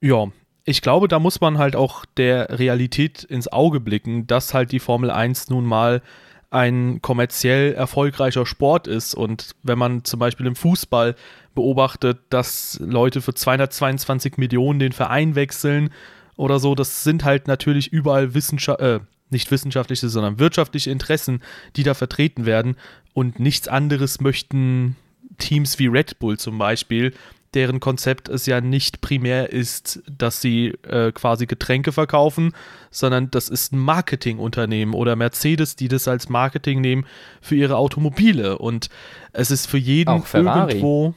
Ja, 0.00 0.28
ich 0.64 0.82
glaube, 0.82 1.08
da 1.08 1.18
muss 1.18 1.40
man 1.40 1.58
halt 1.58 1.76
auch 1.76 2.04
der 2.16 2.58
Realität 2.58 3.24
ins 3.24 3.48
Auge 3.48 3.80
blicken, 3.80 4.26
dass 4.26 4.54
halt 4.54 4.72
die 4.72 4.80
Formel 4.80 5.10
1 5.10 5.50
nun 5.50 5.64
mal 5.64 6.02
ein 6.50 7.02
kommerziell 7.02 7.72
erfolgreicher 7.74 8.46
Sport 8.46 8.86
ist. 8.86 9.14
Und 9.14 9.56
wenn 9.62 9.78
man 9.78 10.04
zum 10.04 10.20
Beispiel 10.20 10.46
im 10.46 10.56
Fußball 10.56 11.16
beobachtet, 11.54 12.20
dass 12.30 12.78
Leute 12.82 13.20
für 13.20 13.34
222 13.34 14.36
Millionen 14.36 14.78
den 14.78 14.92
Verein 14.92 15.34
wechseln 15.34 15.90
oder 16.36 16.58
so, 16.60 16.74
das 16.74 17.02
sind 17.02 17.24
halt 17.24 17.48
natürlich 17.48 17.92
überall 17.92 18.34
Wissenschaft, 18.34 18.80
äh, 18.80 19.00
nicht 19.34 19.50
wissenschaftliche, 19.50 20.08
sondern 20.08 20.38
wirtschaftliche 20.38 20.90
Interessen, 20.90 21.42
die 21.76 21.82
da 21.82 21.92
vertreten 21.92 22.46
werden. 22.46 22.76
Und 23.12 23.38
nichts 23.38 23.68
anderes 23.68 24.22
möchten 24.22 24.96
Teams 25.36 25.78
wie 25.78 25.88
Red 25.88 26.18
Bull 26.18 26.38
zum 26.38 26.56
Beispiel, 26.56 27.12
deren 27.54 27.80
Konzept 27.80 28.28
es 28.28 28.46
ja 28.46 28.60
nicht 28.60 29.00
primär 29.00 29.52
ist, 29.52 30.02
dass 30.10 30.40
sie 30.40 30.74
äh, 30.82 31.12
quasi 31.12 31.46
Getränke 31.46 31.92
verkaufen, 31.92 32.52
sondern 32.90 33.30
das 33.30 33.48
ist 33.48 33.72
ein 33.72 33.78
Marketingunternehmen 33.78 34.94
oder 34.94 35.16
Mercedes, 35.16 35.76
die 35.76 35.88
das 35.88 36.08
als 36.08 36.28
Marketing 36.28 36.80
nehmen 36.80 37.06
für 37.40 37.54
ihre 37.54 37.76
Automobile. 37.76 38.58
Und 38.58 38.88
es 39.32 39.50
ist 39.50 39.66
für 39.66 39.78
jeden 39.78 40.10
auch 40.10 40.34
irgendwo. 40.34 41.14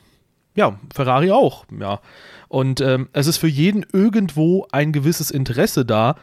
Ja, 0.55 0.79
Ferrari 0.93 1.31
auch, 1.31 1.65
ja. 1.79 2.01
Und 2.47 2.81
ähm, 2.81 3.09
es 3.13 3.27
ist 3.27 3.37
für 3.37 3.47
jeden 3.47 3.85
irgendwo 3.91 4.67
ein 4.71 4.91
gewisses 4.91 5.29
Interesse 5.29 5.85
da, 5.85 6.15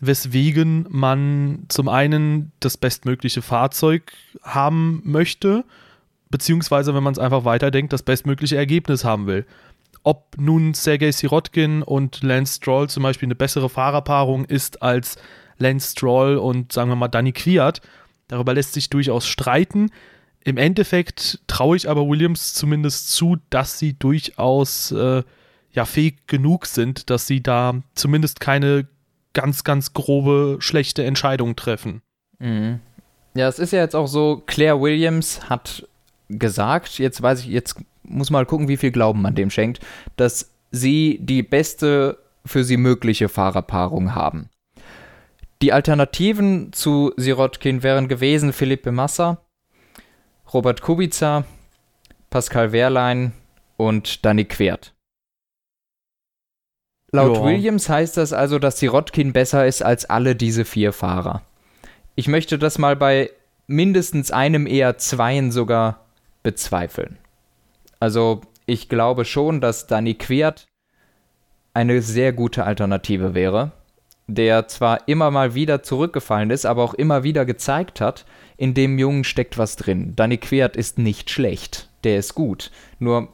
weswegen 0.00 0.86
man 0.90 1.64
zum 1.68 1.88
einen 1.88 2.52
das 2.60 2.76
bestmögliche 2.76 3.42
Fahrzeug 3.42 4.12
haben 4.42 5.02
möchte, 5.04 5.64
beziehungsweise, 6.30 6.94
wenn 6.94 7.02
man 7.02 7.12
es 7.12 7.18
einfach 7.18 7.44
weiterdenkt, 7.44 7.92
das 7.92 8.02
bestmögliche 8.02 8.56
Ergebnis 8.56 9.04
haben 9.04 9.26
will. 9.26 9.44
Ob 10.04 10.36
nun 10.38 10.74
Sergei 10.74 11.10
Sirotkin 11.10 11.82
und 11.82 12.22
Lance 12.22 12.56
Stroll 12.56 12.88
zum 12.88 13.02
Beispiel 13.02 13.26
eine 13.26 13.34
bessere 13.34 13.68
Fahrerpaarung 13.68 14.44
ist 14.44 14.82
als 14.82 15.16
Lance 15.58 15.92
Stroll 15.92 16.36
und 16.36 16.72
sagen 16.72 16.90
wir 16.90 16.96
mal 16.96 17.08
Danny 17.08 17.32
Kwiat, 17.32 17.80
darüber 18.28 18.54
lässt 18.54 18.74
sich 18.74 18.90
durchaus 18.90 19.26
streiten. 19.26 19.90
Im 20.44 20.56
Endeffekt 20.56 21.40
traue 21.48 21.76
ich 21.76 21.90
aber 21.90 22.08
Williams 22.08 22.54
zumindest 22.54 23.10
zu, 23.10 23.36
dass 23.50 23.78
sie 23.78 23.94
durchaus 23.98 24.92
äh, 24.92 25.24
ja 25.72 25.84
fähig 25.84 26.26
genug 26.26 26.66
sind, 26.66 27.10
dass 27.10 27.26
sie 27.26 27.42
da 27.42 27.82
zumindest 27.94 28.40
keine 28.40 28.86
ganz, 29.32 29.64
ganz 29.64 29.92
grobe, 29.92 30.56
schlechte 30.60 31.04
Entscheidung 31.04 31.56
treffen. 31.56 32.02
Mhm. 32.38 32.80
Ja, 33.34 33.48
es 33.48 33.58
ist 33.58 33.72
ja 33.72 33.80
jetzt 33.80 33.94
auch 33.94 34.08
so, 34.08 34.42
Claire 34.46 34.80
Williams 34.80 35.48
hat 35.48 35.86
gesagt, 36.28 36.98
jetzt 36.98 37.22
weiß 37.22 37.40
ich, 37.40 37.46
jetzt 37.46 37.76
muss 38.02 38.30
mal 38.30 38.46
gucken, 38.46 38.68
wie 38.68 38.76
viel 38.76 38.90
Glauben 38.90 39.22
man 39.22 39.34
dem 39.34 39.50
schenkt, 39.50 39.80
dass 40.16 40.52
sie 40.70 41.18
die 41.20 41.42
beste 41.42 42.18
für 42.44 42.64
sie 42.64 42.76
mögliche 42.76 43.28
Fahrerpaarung 43.28 44.14
haben. 44.14 44.48
Die 45.60 45.72
Alternativen 45.72 46.72
zu 46.72 47.12
Sirotkin 47.16 47.82
wären 47.82 48.08
gewesen 48.08 48.52
Philippe 48.52 48.92
Massa, 48.92 49.38
Robert 50.52 50.82
Kubica, 50.82 51.44
Pascal 52.30 52.72
Wehrlein 52.72 53.32
und 53.76 54.24
Danny 54.24 54.44
Quert. 54.44 54.94
Laut 57.10 57.36
ja. 57.36 57.44
Williams 57.44 57.88
heißt 57.88 58.16
das 58.16 58.32
also, 58.32 58.58
dass 58.58 58.76
die 58.76 58.86
Rotkin 58.86 59.32
besser 59.32 59.66
ist 59.66 59.82
als 59.82 60.04
alle 60.04 60.36
diese 60.36 60.64
vier 60.64 60.92
Fahrer. 60.92 61.42
Ich 62.14 62.28
möchte 62.28 62.58
das 62.58 62.78
mal 62.78 62.96
bei 62.96 63.30
mindestens 63.66 64.30
einem, 64.30 64.66
eher 64.66 64.98
zweien 64.98 65.50
sogar 65.50 66.04
bezweifeln. 66.42 67.18
Also 68.00 68.42
ich 68.66 68.88
glaube 68.88 69.24
schon, 69.24 69.60
dass 69.60 69.86
Danny 69.86 70.14
Quert 70.14 70.66
eine 71.74 72.02
sehr 72.02 72.32
gute 72.32 72.64
Alternative 72.64 73.34
wäre, 73.34 73.72
der 74.26 74.68
zwar 74.68 75.08
immer 75.08 75.30
mal 75.30 75.54
wieder 75.54 75.82
zurückgefallen 75.82 76.50
ist, 76.50 76.66
aber 76.66 76.82
auch 76.82 76.94
immer 76.94 77.22
wieder 77.22 77.44
gezeigt 77.44 78.00
hat, 78.00 78.26
in 78.56 78.74
dem 78.74 78.98
Jungen 78.98 79.24
steckt 79.24 79.56
was 79.56 79.76
drin. 79.76 80.14
Danny 80.16 80.36
Quert 80.36 80.76
ist 80.76 80.98
nicht 80.98 81.30
schlecht, 81.30 81.88
der 82.04 82.18
ist 82.18 82.34
gut. 82.34 82.70
Nur 82.98 83.28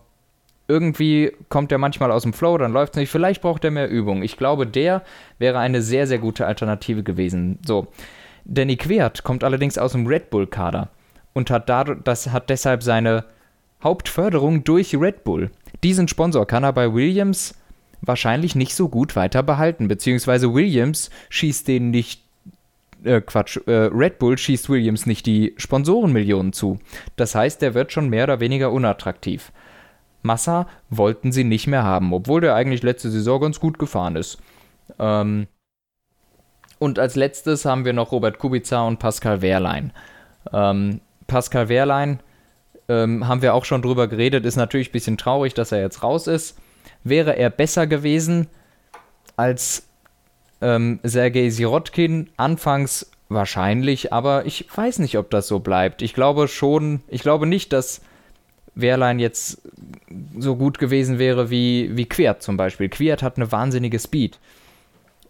irgendwie 0.66 1.32
kommt 1.48 1.72
er 1.72 1.78
manchmal 1.78 2.10
aus 2.10 2.22
dem 2.22 2.32
Flow, 2.32 2.56
dann 2.56 2.72
läuft 2.72 2.94
es 2.94 2.98
nicht. 2.98 3.10
Vielleicht 3.10 3.42
braucht 3.42 3.64
er 3.64 3.70
mehr 3.70 3.88
Übung. 3.88 4.22
Ich 4.22 4.36
glaube, 4.36 4.66
der 4.66 5.02
wäre 5.38 5.58
eine 5.58 5.82
sehr, 5.82 6.06
sehr 6.06 6.18
gute 6.18 6.46
Alternative 6.46 7.02
gewesen. 7.02 7.58
So. 7.66 7.88
Danny 8.46 8.76
Quert 8.76 9.24
kommt 9.24 9.44
allerdings 9.44 9.78
aus 9.78 9.92
dem 9.92 10.06
Red 10.06 10.30
Bull-Kader 10.30 10.88
und 11.32 11.50
hat, 11.50 11.68
dadurch, 11.68 12.00
das 12.04 12.30
hat 12.30 12.50
deshalb 12.50 12.82
seine 12.82 13.24
Hauptförderung 13.82 14.64
durch 14.64 14.94
Red 14.94 15.24
Bull. 15.24 15.50
Diesen 15.82 16.08
Sponsor 16.08 16.46
kann 16.46 16.64
er 16.64 16.72
bei 16.72 16.92
Williams 16.92 17.54
wahrscheinlich 18.00 18.54
nicht 18.54 18.74
so 18.74 18.88
gut 18.88 19.16
weiter 19.16 19.42
behalten, 19.42 19.88
beziehungsweise 19.88 20.52
Williams 20.52 21.10
schießt 21.30 21.68
den 21.68 21.90
nicht 21.90 22.22
äh, 23.02 23.20
Quatsch, 23.20 23.58
äh, 23.66 23.72
Red 23.92 24.18
Bull 24.18 24.38
schießt 24.38 24.68
Williams 24.68 25.06
nicht 25.06 25.26
die 25.26 25.54
Sponsorenmillionen 25.56 26.52
zu. 26.52 26.78
Das 27.16 27.34
heißt, 27.34 27.62
der 27.62 27.74
wird 27.74 27.92
schon 27.92 28.08
mehr 28.08 28.24
oder 28.24 28.40
weniger 28.40 28.72
unattraktiv. 28.72 29.52
Massa 30.24 30.66
wollten 30.90 31.32
sie 31.32 31.44
nicht 31.44 31.66
mehr 31.66 31.84
haben, 31.84 32.12
obwohl 32.12 32.40
der 32.40 32.54
eigentlich 32.54 32.82
letzte 32.82 33.10
Saison 33.10 33.40
ganz 33.40 33.60
gut 33.60 33.78
gefahren 33.78 34.16
ist. 34.16 34.38
Ähm 34.98 35.46
und 36.78 36.98
als 36.98 37.14
letztes 37.14 37.64
haben 37.64 37.84
wir 37.84 37.92
noch 37.92 38.10
Robert 38.10 38.38
Kubica 38.38 38.86
und 38.86 38.98
Pascal 38.98 39.42
Wehrlein. 39.42 39.92
Ähm, 40.52 41.00
Pascal 41.26 41.68
Wehrlein 41.68 42.20
ähm, 42.88 43.28
haben 43.28 43.42
wir 43.42 43.54
auch 43.54 43.64
schon 43.64 43.82
drüber 43.82 44.08
geredet, 44.08 44.44
ist 44.44 44.56
natürlich 44.56 44.88
ein 44.88 44.92
bisschen 44.92 45.18
traurig, 45.18 45.54
dass 45.54 45.72
er 45.72 45.80
jetzt 45.80 46.02
raus 46.02 46.26
ist. 46.26 46.58
Wäre 47.02 47.36
er 47.36 47.50
besser 47.50 47.86
gewesen 47.86 48.48
als 49.36 49.86
ähm, 50.60 51.00
Sergei 51.02 51.50
Sirotkin? 51.50 52.30
Anfangs 52.36 53.10
wahrscheinlich, 53.28 54.12
aber 54.12 54.46
ich 54.46 54.66
weiß 54.74 54.98
nicht, 55.00 55.18
ob 55.18 55.30
das 55.30 55.48
so 55.48 55.60
bleibt. 55.60 56.02
Ich 56.02 56.14
glaube 56.14 56.48
schon, 56.48 57.02
ich 57.08 57.22
glaube 57.22 57.46
nicht, 57.46 57.72
dass 57.72 58.00
Wehrlein 58.74 59.18
jetzt 59.18 59.62
so 60.38 60.56
gut 60.56 60.78
gewesen 60.78 61.18
wäre 61.18 61.50
wie, 61.50 61.96
wie 61.96 62.06
Quert 62.06 62.42
zum 62.42 62.56
Beispiel. 62.56 62.88
Quert 62.88 63.22
hat 63.22 63.36
eine 63.36 63.50
wahnsinnige 63.52 63.98
Speed. 63.98 64.38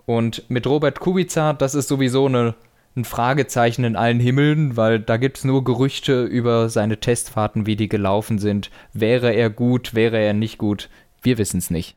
Und 0.06 0.48
mit 0.48 0.66
Robert 0.66 1.00
Kubica, 1.00 1.52
das 1.52 1.74
ist 1.74 1.88
sowieso 1.88 2.26
eine, 2.26 2.54
ein 2.96 3.04
Fragezeichen 3.04 3.84
in 3.84 3.96
allen 3.96 4.20
Himmeln, 4.20 4.76
weil 4.76 5.00
da 5.00 5.16
gibt 5.16 5.38
es 5.38 5.44
nur 5.44 5.64
Gerüchte 5.64 6.24
über 6.24 6.68
seine 6.68 7.00
Testfahrten, 7.00 7.66
wie 7.66 7.76
die 7.76 7.88
gelaufen 7.88 8.38
sind. 8.38 8.70
Wäre 8.92 9.32
er 9.32 9.50
gut, 9.50 9.94
wäre 9.94 10.18
er 10.18 10.34
nicht 10.34 10.58
gut? 10.58 10.90
Wir 11.22 11.38
wissen 11.38 11.58
es 11.58 11.70
nicht. 11.70 11.96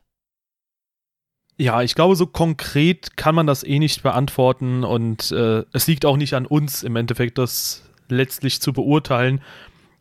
Ja, 1.60 1.82
ich 1.82 1.96
glaube, 1.96 2.14
so 2.14 2.26
konkret 2.26 3.16
kann 3.16 3.34
man 3.34 3.46
das 3.48 3.64
eh 3.64 3.80
nicht 3.80 4.04
beantworten 4.04 4.84
und 4.84 5.32
äh, 5.32 5.64
es 5.72 5.88
liegt 5.88 6.06
auch 6.06 6.16
nicht 6.16 6.34
an 6.34 6.46
uns 6.46 6.84
im 6.84 6.94
Endeffekt, 6.94 7.36
das 7.36 7.82
letztlich 8.08 8.62
zu 8.62 8.72
beurteilen. 8.72 9.40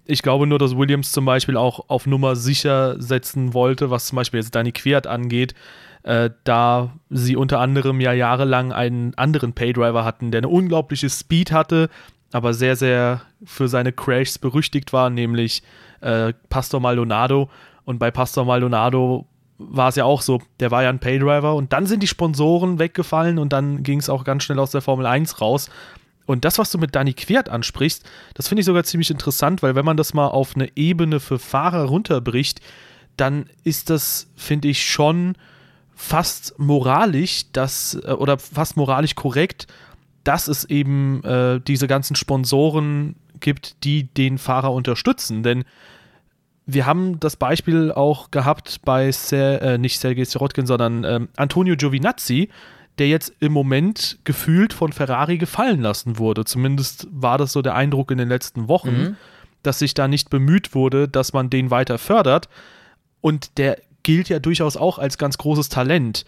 Ich 0.10 0.22
glaube 0.22 0.48
nur, 0.48 0.58
dass 0.58 0.78
Williams 0.78 1.12
zum 1.12 1.26
Beispiel 1.26 1.58
auch 1.58 1.89
auf 1.89 2.08
Nummer 2.08 2.38
sicher 2.38 2.96
setzen 3.02 3.54
wollte, 3.54 3.91
was 3.91 4.06
zum 4.06 4.15
Beispiel 4.15 4.39
jetzt 4.39 4.56
Danny 4.56 4.72
Quert 4.72 5.06
angeht, 5.06 5.54
äh, 6.04 6.30
da 6.46 6.93
sie 7.10 7.36
unter 7.36 7.60
anderem 7.60 8.00
ja 8.00 8.13
jahrelang 8.13 8.72
einen 8.72 9.13
anderen 9.15 9.52
Paydriver 9.52 10.06
hatten, 10.06 10.32
der 10.32 10.39
eine 10.39 10.48
unglaubliche 10.48 11.10
Speed 11.10 11.52
hatte, 11.52 11.89
aber 12.32 12.54
sehr, 12.54 12.78
sehr 12.78 13.22
für 13.43 13.67
seine 13.67 13.91
Crashs 13.91 14.39
berüchtigt 14.39 14.93
war, 14.93 15.10
nämlich 15.10 15.62
äh, 16.00 16.32
Pastor 16.50 16.80
Maldonado. 16.80 17.50
Und 17.84 18.00
bei 18.00 18.10
Pastor 18.10 18.46
Maldonado 18.46 19.28
war 19.58 19.89
es 19.89 19.96
ja 19.98 20.06
auch 20.06 20.22
so, 20.22 20.41
der 20.62 20.72
war 20.72 20.84
ja 20.84 20.89
ein 20.89 21.00
Paydriver 21.00 21.56
und 21.56 21.74
dann 21.74 21.86
sind 21.86 22.02
die 22.02 22.08
Sponsoren 22.08 22.80
weggefallen 22.80 23.39
und 23.39 23.52
dann 23.52 23.84
ging 23.84 24.00
es 24.00 24.10
auch 24.10 24.24
ganz 24.24 24.43
schnell 24.43 24.60
aus 24.60 24.72
der 24.72 24.82
Formel 24.82 25.06
1 25.06 25.41
raus. 25.41 25.70
Und 26.28 26.46
das, 26.46 26.60
was 26.60 26.70
du 26.70 26.78
mit 26.78 26.94
Dani 26.94 27.13
Quert 27.13 27.50
ansprichst, 27.50 28.08
das 28.36 28.48
finde 28.48 28.60
ich 28.60 28.66
sogar 28.66 28.84
ziemlich 28.84 29.10
interessant, 29.10 29.63
weil 29.63 29.74
wenn 29.74 29.86
man 29.86 29.98
das 29.98 30.13
mal 30.13 30.28
auf 30.28 30.56
eine 30.56 30.70
Ebene 30.76 31.20
für 31.20 31.40
Fahrer 31.40 31.86
runterbricht, 31.86 32.62
dann 33.16 33.46
ist 33.63 33.90
das, 33.90 34.28
finde 34.36 34.68
ich, 34.68 34.86
schon 34.86 35.36
fast 35.96 36.60
moralisch, 36.60 37.46
dass, 37.54 37.96
äh, 37.96 38.12
oder 38.12 38.38
fast 38.38 38.78
moralisch 38.78 39.16
korrekt, 39.16 39.68
dass 40.24 40.48
es 40.48 40.66
eben 40.66 41.24
äh, 41.24 41.60
diese 41.66 41.88
ganzen 41.88 42.16
Sponsoren 42.16 43.16
gibt, 43.40 43.84
die 43.86 44.04
den 44.04 44.38
Fahrer 44.38 44.74
unterstützen. 44.74 45.42
Denn 45.42 45.63
wir 46.66 46.86
haben 46.86 47.20
das 47.22 47.38
Beispiel 47.38 47.94
auch 47.94 48.30
gehabt 48.30 48.82
bei 48.84 49.12
Ser, 49.12 49.62
äh, 49.62 49.78
nicht 49.78 50.00
Sergei 50.00 50.26
Sirotkin, 50.26 50.68
sondern 50.68 51.06
ähm, 51.06 51.30
Antonio 51.38 51.78
Giovinazzi, 51.78 52.50
der 52.98 53.08
jetzt 53.08 53.34
im 53.40 53.52
Moment 53.52 54.20
gefühlt 54.24 54.74
von 54.74 54.92
Ferrari 54.92 55.38
gefallen 55.38 55.82
lassen 55.82 56.18
wurde. 56.18 56.46
Zumindest 56.46 57.08
war 57.12 57.38
das 57.38 57.52
so 57.52 57.62
der 57.62 57.76
Eindruck 57.76 58.12
in 58.12 58.18
den 58.18 58.30
letzten 58.30 58.68
Wochen, 58.68 58.98
mhm. 58.98 59.16
dass 59.64 59.80
sich 59.80 59.94
da 59.94 60.08
nicht 60.08 60.30
bemüht 60.30 60.74
wurde, 60.74 61.08
dass 61.08 61.34
man 61.34 61.50
den 61.50 61.70
weiter 61.70 61.98
fördert. 61.98 62.50
Und 63.22 63.58
der 63.58 63.78
gilt 64.04 64.30
ja 64.30 64.40
durchaus 64.40 64.78
auch 64.78 65.00
als 65.00 65.18
ganz 65.18 65.38
großes 65.38 65.70
Talent. 65.70 66.26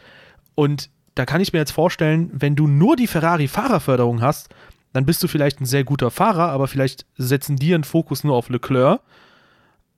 Und 0.56 0.90
da 1.16 1.26
kann 1.26 1.42
ich 1.42 1.54
mir 1.54 1.60
jetzt 1.60 1.72
vorstellen, 1.72 2.30
wenn 2.34 2.56
du 2.56 2.68
nur 2.68 2.96
die 2.96 3.08
Ferrari-Fahrerförderung 3.08 4.22
hast, 4.22 4.50
dann 4.94 5.06
bist 5.06 5.22
du 5.24 5.28
vielleicht 5.28 5.62
ein 5.62 5.66
sehr 5.66 5.84
guter 5.84 6.12
Fahrer, 6.12 6.50
aber 6.50 6.68
vielleicht 6.68 7.06
setzen 7.18 7.56
die 7.56 7.74
einen 7.74 7.84
Fokus 7.84 8.24
nur 8.24 8.36
auf 8.36 8.50
Leclerc. 8.50 9.02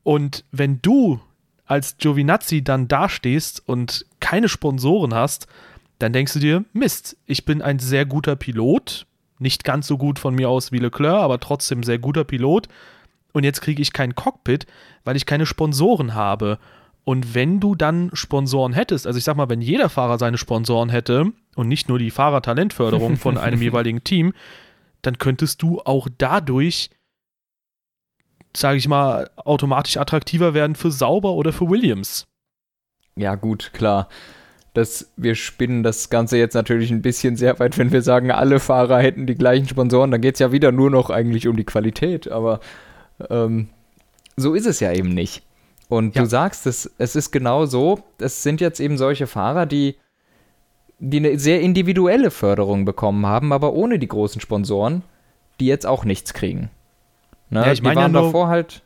Und 0.04 0.46
wenn 0.52 0.82
du 0.82 1.20
als 1.66 1.98
Giovinazzi 1.98 2.64
dann 2.64 2.88
dastehst 2.88 3.64
und 3.66 4.06
keine 4.20 4.50
Sponsoren 4.50 5.14
hast, 5.14 5.48
dann 6.02 6.14
denkst 6.14 6.34
du 6.34 6.40
dir, 6.40 6.66
Mist, 6.74 7.16
ich 7.26 7.46
bin 7.46 7.62
ein 7.62 7.80
sehr 7.80 8.06
guter 8.06 8.36
Pilot, 8.36 9.06
nicht 9.40 9.64
ganz 9.64 9.88
so 9.88 9.98
gut 9.98 10.18
von 10.18 10.34
mir 10.34 10.50
aus 10.50 10.72
wie 10.72 10.80
Leclerc, 10.80 11.22
aber 11.22 11.40
trotzdem 11.40 11.84
sehr 11.84 12.00
guter 12.00 12.24
Pilot. 12.24 12.68
Und 13.34 13.44
jetzt 13.44 13.62
kriege 13.62 13.82
ich 13.82 13.94
kein 13.94 14.16
Cockpit, 14.16 14.66
weil 15.04 15.16
ich 15.16 15.26
keine 15.26 15.46
Sponsoren 15.46 16.16
habe. 16.16 16.60
Und 17.04 17.34
wenn 17.34 17.60
du 17.60 17.76
dann 17.76 18.10
Sponsoren 18.14 18.74
hättest, 18.74 19.08
also 19.08 19.18
ich 19.18 19.24
sag 19.24 19.38
mal, 19.38 19.50
wenn 19.50 19.62
jeder 19.62 19.90
Fahrer 19.90 20.18
seine 20.18 20.38
Sponsoren 20.38 20.90
hätte 20.90 21.32
und 21.56 21.68
nicht 21.68 21.88
nur 21.88 22.00
die 22.00 22.12
Fahrertalentförderung 22.12 23.18
von 23.18 23.38
einem 23.38 23.62
jeweiligen 23.62 24.04
Team, 24.04 24.34
dann 25.02 25.18
könntest 25.18 25.62
du 25.62 25.82
auch 25.82 26.08
dadurch, 26.18 26.90
sage 28.56 28.78
ich 28.78 28.88
mal, 28.88 29.30
automatisch 29.36 29.98
attraktiver 29.98 30.54
werden 30.54 30.76
für 30.76 30.92
Sauber 30.92 31.34
oder 31.34 31.54
für 31.54 31.70
Williams. 31.70 32.28
Ja, 33.16 33.36
gut, 33.36 33.72
klar 33.74 34.08
dass 34.74 35.12
wir 35.18 35.36
spinnen 35.36 35.84
das 35.84 36.10
Ganze 36.10 36.38
jetzt 36.38 36.54
natürlich 36.54 36.92
ein 36.92 37.02
bisschen 37.02 37.36
sehr 37.36 37.60
weit, 37.60 37.78
wenn 37.78 37.92
wir 37.92 38.02
sagen, 38.02 38.32
alle 38.32 38.60
Fahrer 38.60 39.00
hätten 39.00 39.28
die 39.28 39.36
gleichen 39.36 39.68
Sponsoren, 39.68 40.12
dann 40.12 40.22
geht 40.22 40.36
es 40.36 40.40
ja 40.40 40.52
wieder 40.52 40.72
nur 40.72 40.90
noch 40.90 41.10
eigentlich 41.10 41.48
um 41.48 41.58
die 41.58 41.66
Qualität, 41.66 42.32
aber 42.32 42.62
ähm, 43.30 43.70
so 44.38 44.54
ist 44.54 44.66
es 44.66 44.80
ja 44.80 44.94
eben 44.94 45.10
nicht. 45.10 45.44
Und 45.90 46.16
ja. 46.16 46.22
du 46.22 46.30
sagst, 46.30 46.68
es, 46.68 46.90
es 46.98 47.18
ist 47.18 47.32
genau 47.32 47.66
so, 47.66 48.00
es 48.18 48.44
sind 48.44 48.62
jetzt 48.62 48.80
eben 48.80 48.98
solche 48.98 49.28
Fahrer, 49.28 49.66
die, 49.66 49.98
die 51.00 51.18
eine 51.18 51.38
sehr 51.38 51.60
individuelle 51.60 52.32
Förderung 52.32 52.86
bekommen 52.86 53.26
haben, 53.26 53.52
aber 53.52 53.74
ohne 53.74 54.00
die 54.00 54.08
großen 54.08 54.40
Sponsoren, 54.40 55.04
die 55.60 55.66
jetzt 55.66 55.86
auch 55.86 56.06
nichts 56.06 56.34
kriegen. 56.34 56.70
Ne? 57.50 57.66
Ja, 57.66 57.72
ich 57.74 57.82
meine 57.82 58.00
ja 58.00 58.08
davor 58.08 58.48
halt, 58.48 58.84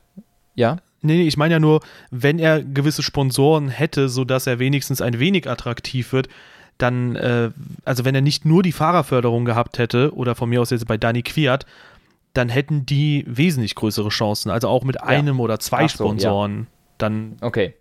ja. 0.56 0.78
Nee, 1.02 1.18
nee, 1.18 1.28
ich 1.28 1.38
meine 1.38 1.56
ja 1.56 1.60
nur, 1.60 1.82
wenn 2.10 2.40
er 2.40 2.64
gewisse 2.64 3.04
Sponsoren 3.04 3.70
hätte, 3.70 4.10
sodass 4.10 4.48
er 4.48 4.60
wenigstens 4.60 5.02
ein 5.02 5.20
wenig 5.20 5.50
attraktiv 5.50 6.14
wird, 6.14 6.30
dann, 6.78 7.16
äh, 7.16 7.52
also 7.86 8.06
wenn 8.06 8.16
er 8.16 8.22
nicht 8.22 8.46
nur 8.46 8.64
die 8.64 8.72
Fahrerförderung 8.72 9.46
gehabt 9.46 9.78
hätte, 9.78 10.14
oder 10.16 10.36
von 10.36 10.50
mir 10.50 10.62
aus 10.62 10.72
jetzt 10.72 10.88
bei 10.88 10.98
Dani 10.98 11.22
Quiert, 11.22 11.66
dann 12.34 12.50
hätten 12.50 12.86
die 12.86 13.24
wesentlich 13.28 13.76
größere 13.76 14.10
Chancen. 14.10 14.50
Also 14.50 14.68
auch 14.68 14.84
mit 14.84 14.96
ja. 14.96 15.04
einem 15.04 15.40
oder 15.40 15.60
zwei 15.60 15.88
so, 15.88 16.06
Sponsoren. 16.06 16.60
Ja. 16.60 16.66
Dann. 16.98 17.38
Okay. 17.42 17.74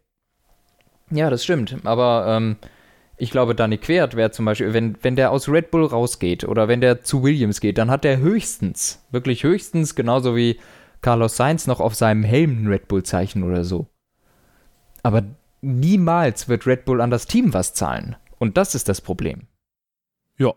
Ja, 1.11 1.31
das 1.31 1.44
stimmt. 1.44 1.77
Aber 1.85 2.27
ähm, 2.29 2.57
ich 3.16 3.31
glaube, 3.31 3.55
Dani 3.55 3.79
Quert 3.79 4.16
wäre 4.16 4.31
zum 4.31 4.44
Beispiel, 4.44 4.72
wenn, 4.72 4.96
wenn 5.03 5.16
der 5.16 5.31
aus 5.31 5.48
Red 5.48 5.70
Bull 5.70 5.85
rausgeht 5.85 6.44
oder 6.44 6.68
wenn 6.68 6.81
der 6.81 7.03
zu 7.03 7.22
Williams 7.22 7.61
geht, 7.61 7.79
dann 7.79 7.90
hat 7.90 8.05
der 8.05 8.18
höchstens, 8.18 9.05
wirklich 9.11 9.44
höchstens, 9.44 9.94
genauso 9.94 10.35
wie 10.37 10.59
Carlos 11.05 11.37
Sainz 11.37 11.67
noch 11.67 11.81
auf 11.81 11.95
seinem 11.95 12.23
Helm 12.23 12.62
ein 12.62 12.67
Red 12.67 12.88
Bull-Zeichen 12.88 13.43
oder 13.43 13.62
so. 13.62 13.88
Aber 15.03 15.23
niemals 15.61 16.49
wird 16.49 16.67
Red 16.67 16.87
Bull 16.87 17.03
an 17.03 17.11
das 17.11 17.27
Team 17.27 17.53
was 17.53 17.75
zahlen. 17.75 18.17
Und 18.38 18.57
das 18.57 18.75
ist 18.75 18.88
das 18.88 19.03
Problem. 19.03 19.47
Ja. 20.38 20.55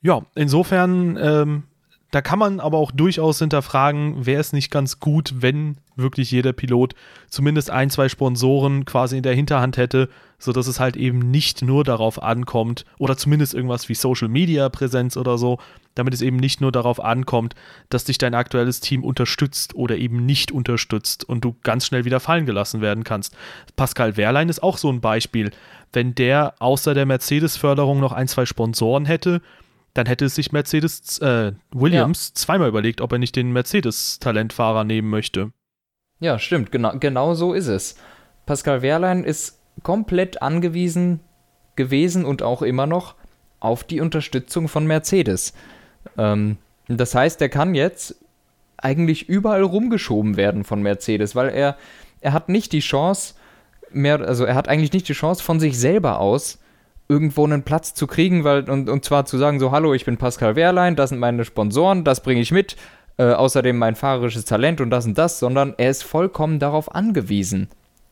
Ja, 0.00 0.24
insofern, 0.34 1.18
ähm, 1.20 1.64
da 2.10 2.20
kann 2.22 2.38
man 2.38 2.58
aber 2.60 2.78
auch 2.78 2.90
durchaus 2.90 3.38
hinterfragen, 3.38 4.26
wäre 4.26 4.40
es 4.40 4.52
nicht 4.52 4.70
ganz 4.70 4.98
gut, 4.98 5.32
wenn 5.36 5.76
wirklich 5.94 6.30
jeder 6.30 6.52
Pilot 6.52 6.94
zumindest 7.28 7.70
ein, 7.70 7.90
zwei 7.90 8.08
Sponsoren 8.08 8.84
quasi 8.84 9.16
in 9.18 9.22
der 9.22 9.34
Hinterhand 9.34 9.76
hätte, 9.76 10.08
sodass 10.38 10.66
es 10.66 10.80
halt 10.80 10.96
eben 10.96 11.18
nicht 11.18 11.62
nur 11.62 11.84
darauf 11.84 12.22
ankommt, 12.22 12.84
oder 12.98 13.16
zumindest 13.16 13.54
irgendwas 13.54 13.88
wie 13.88 13.94
Social 13.94 14.28
Media 14.28 14.68
Präsenz 14.70 15.16
oder 15.16 15.38
so, 15.38 15.58
damit 15.94 16.14
es 16.14 16.22
eben 16.22 16.36
nicht 16.36 16.60
nur 16.60 16.72
darauf 16.72 17.02
ankommt, 17.02 17.54
dass 17.90 18.04
dich 18.04 18.18
dein 18.18 18.34
aktuelles 18.34 18.80
Team 18.80 19.04
unterstützt 19.04 19.74
oder 19.74 19.96
eben 19.96 20.24
nicht 20.24 20.50
unterstützt 20.50 21.28
und 21.28 21.44
du 21.44 21.54
ganz 21.62 21.86
schnell 21.86 22.04
wieder 22.04 22.20
fallen 22.20 22.46
gelassen 22.46 22.80
werden 22.80 23.04
kannst. 23.04 23.36
Pascal 23.76 24.16
Wehrlein 24.16 24.48
ist 24.48 24.62
auch 24.62 24.78
so 24.78 24.90
ein 24.90 25.00
Beispiel. 25.00 25.50
Wenn 25.92 26.14
der 26.14 26.54
außer 26.58 26.94
der 26.94 27.06
Mercedes-Förderung 27.06 28.00
noch 28.00 28.12
ein, 28.12 28.28
zwei 28.28 28.46
Sponsoren 28.46 29.04
hätte, 29.04 29.42
dann 29.94 30.06
hätte 30.06 30.24
es 30.26 30.34
sich 30.34 30.52
Mercedes 30.52 31.18
äh, 31.18 31.52
Williams 31.72 32.28
ja. 32.28 32.34
zweimal 32.34 32.68
überlegt, 32.68 33.00
ob 33.00 33.12
er 33.12 33.18
nicht 33.18 33.36
den 33.36 33.52
Mercedes-Talentfahrer 33.52 34.84
nehmen 34.84 35.10
möchte. 35.10 35.52
Ja, 36.20 36.38
stimmt, 36.38 36.70
genau, 36.70 36.92
genau 36.98 37.34
so 37.34 37.54
ist 37.54 37.66
es. 37.66 37.96
Pascal 38.46 38.82
Wehrlein 38.82 39.24
ist 39.24 39.58
komplett 39.82 40.42
angewiesen 40.42 41.20
gewesen 41.76 42.24
und 42.24 42.42
auch 42.42 42.62
immer 42.62 42.86
noch 42.86 43.14
auf 43.58 43.84
die 43.84 44.00
Unterstützung 44.00 44.68
von 44.68 44.86
Mercedes. 44.86 45.54
Ähm, 46.18 46.58
das 46.88 47.14
heißt, 47.14 47.40
er 47.40 47.48
kann 47.48 47.74
jetzt 47.74 48.16
eigentlich 48.76 49.28
überall 49.28 49.62
rumgeschoben 49.62 50.36
werden 50.36 50.64
von 50.64 50.82
Mercedes, 50.82 51.34
weil 51.34 51.50
er, 51.50 51.76
er 52.20 52.32
hat 52.32 52.48
nicht 52.48 52.72
die 52.72 52.80
Chance, 52.80 53.34
mehr, 53.92 54.20
also 54.20 54.44
er 54.44 54.54
hat 54.54 54.68
eigentlich 54.68 54.92
nicht 54.92 55.08
die 55.08 55.14
Chance 55.14 55.42
von 55.42 55.60
sich 55.60 55.78
selber 55.78 56.20
aus, 56.20 56.59
irgendwo 57.10 57.44
einen 57.44 57.64
Platz 57.64 57.92
zu 57.92 58.06
kriegen, 58.06 58.44
weil, 58.44 58.70
und, 58.70 58.88
und 58.88 59.04
zwar 59.04 59.24
zu 59.26 59.36
sagen, 59.36 59.58
so, 59.58 59.72
hallo, 59.72 59.92
ich 59.94 60.04
bin 60.04 60.16
Pascal 60.16 60.54
Wehrlein, 60.54 60.94
das 60.94 61.10
sind 61.10 61.18
meine 61.18 61.44
Sponsoren, 61.44 62.04
das 62.04 62.22
bringe 62.22 62.40
ich 62.40 62.52
mit, 62.52 62.76
äh, 63.18 63.24
außerdem 63.32 63.76
mein 63.76 63.96
fahrerisches 63.96 64.44
Talent 64.44 64.80
und 64.80 64.90
das 64.90 65.06
und 65.06 65.18
das, 65.18 65.40
sondern 65.40 65.74
er 65.76 65.90
ist 65.90 66.04
vollkommen 66.04 66.60
darauf 66.60 66.94
angewiesen, 66.94 67.68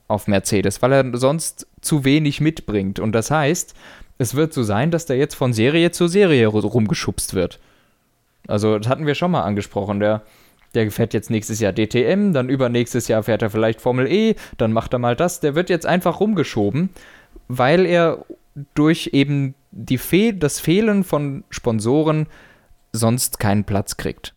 auf 0.09 0.27
Mercedes, 0.27 0.83
weil 0.83 0.93
er 0.93 1.17
sonst 1.17 1.69
zu 1.81 2.05
wenig 2.05 2.41
mitbringt. 2.41 2.99
Und 2.99 3.13
das 3.13 3.31
heißt, 3.31 3.75
es 4.19 4.35
wird 4.35 4.53
so 4.53 4.65
sein, 4.65 4.91
dass 4.91 5.07
der 5.07 5.17
jetzt 5.17 5.37
von 5.37 5.53
Serie 5.53 5.93
zu 5.93 6.09
Serie 6.09 6.49
rumgeschubst 6.49 7.35
wird. 7.35 7.61
Also, 8.49 8.79
das 8.79 8.89
hatten 8.89 9.07
wir 9.07 9.15
schon 9.15 9.31
mal 9.31 9.43
angesprochen. 9.43 10.01
Der, 10.01 10.23
der 10.75 10.91
fährt 10.91 11.15
jetzt 11.15 11.31
nächstes 11.31 11.61
Jahr 11.61 11.73
DTM, 11.73 12.33
dann 12.33 12.49
übernächstes 12.49 13.07
Jahr 13.07 13.23
fährt 13.23 13.43
er 13.43 13.51
vielleicht 13.51 13.81
Formel 13.81 14.11
E, 14.11 14.35
dann 14.57 14.73
macht 14.73 14.93
er 14.93 14.99
mal 14.99 15.15
das. 15.15 15.39
Der 15.39 15.55
wird 15.55 15.71
jetzt 15.71 15.87
einfach 15.87 16.19
rumgeschoben, 16.19 16.89
weil 17.47 17.87
er 17.87 18.25
durch 18.75 19.11
eben 19.13 19.55
die 19.71 19.99
Fe 19.99 20.35
das 20.35 20.61
Fehlen 20.61 21.05
von 21.05 21.45
Sponsoren 21.51 22.27
sonst 22.93 23.39
keinen 23.39 23.65
Platz 23.65 23.97
kriegt. 23.97 24.35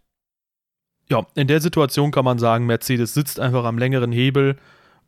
Ja, 1.09 1.25
in 1.35 1.47
der 1.47 1.61
Situation 1.61 2.11
kann 2.11 2.25
man 2.25 2.39
sagen, 2.39 2.65
Mercedes 2.65 3.13
sitzt 3.13 3.39
einfach 3.39 3.65
am 3.65 3.77
längeren 3.77 4.11
Hebel 4.11 4.57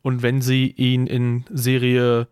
und 0.02 0.22
wenn 0.22 0.42
sie 0.42 0.70
ihn 0.76 1.06
in 1.06 1.44
Serie 1.50 2.28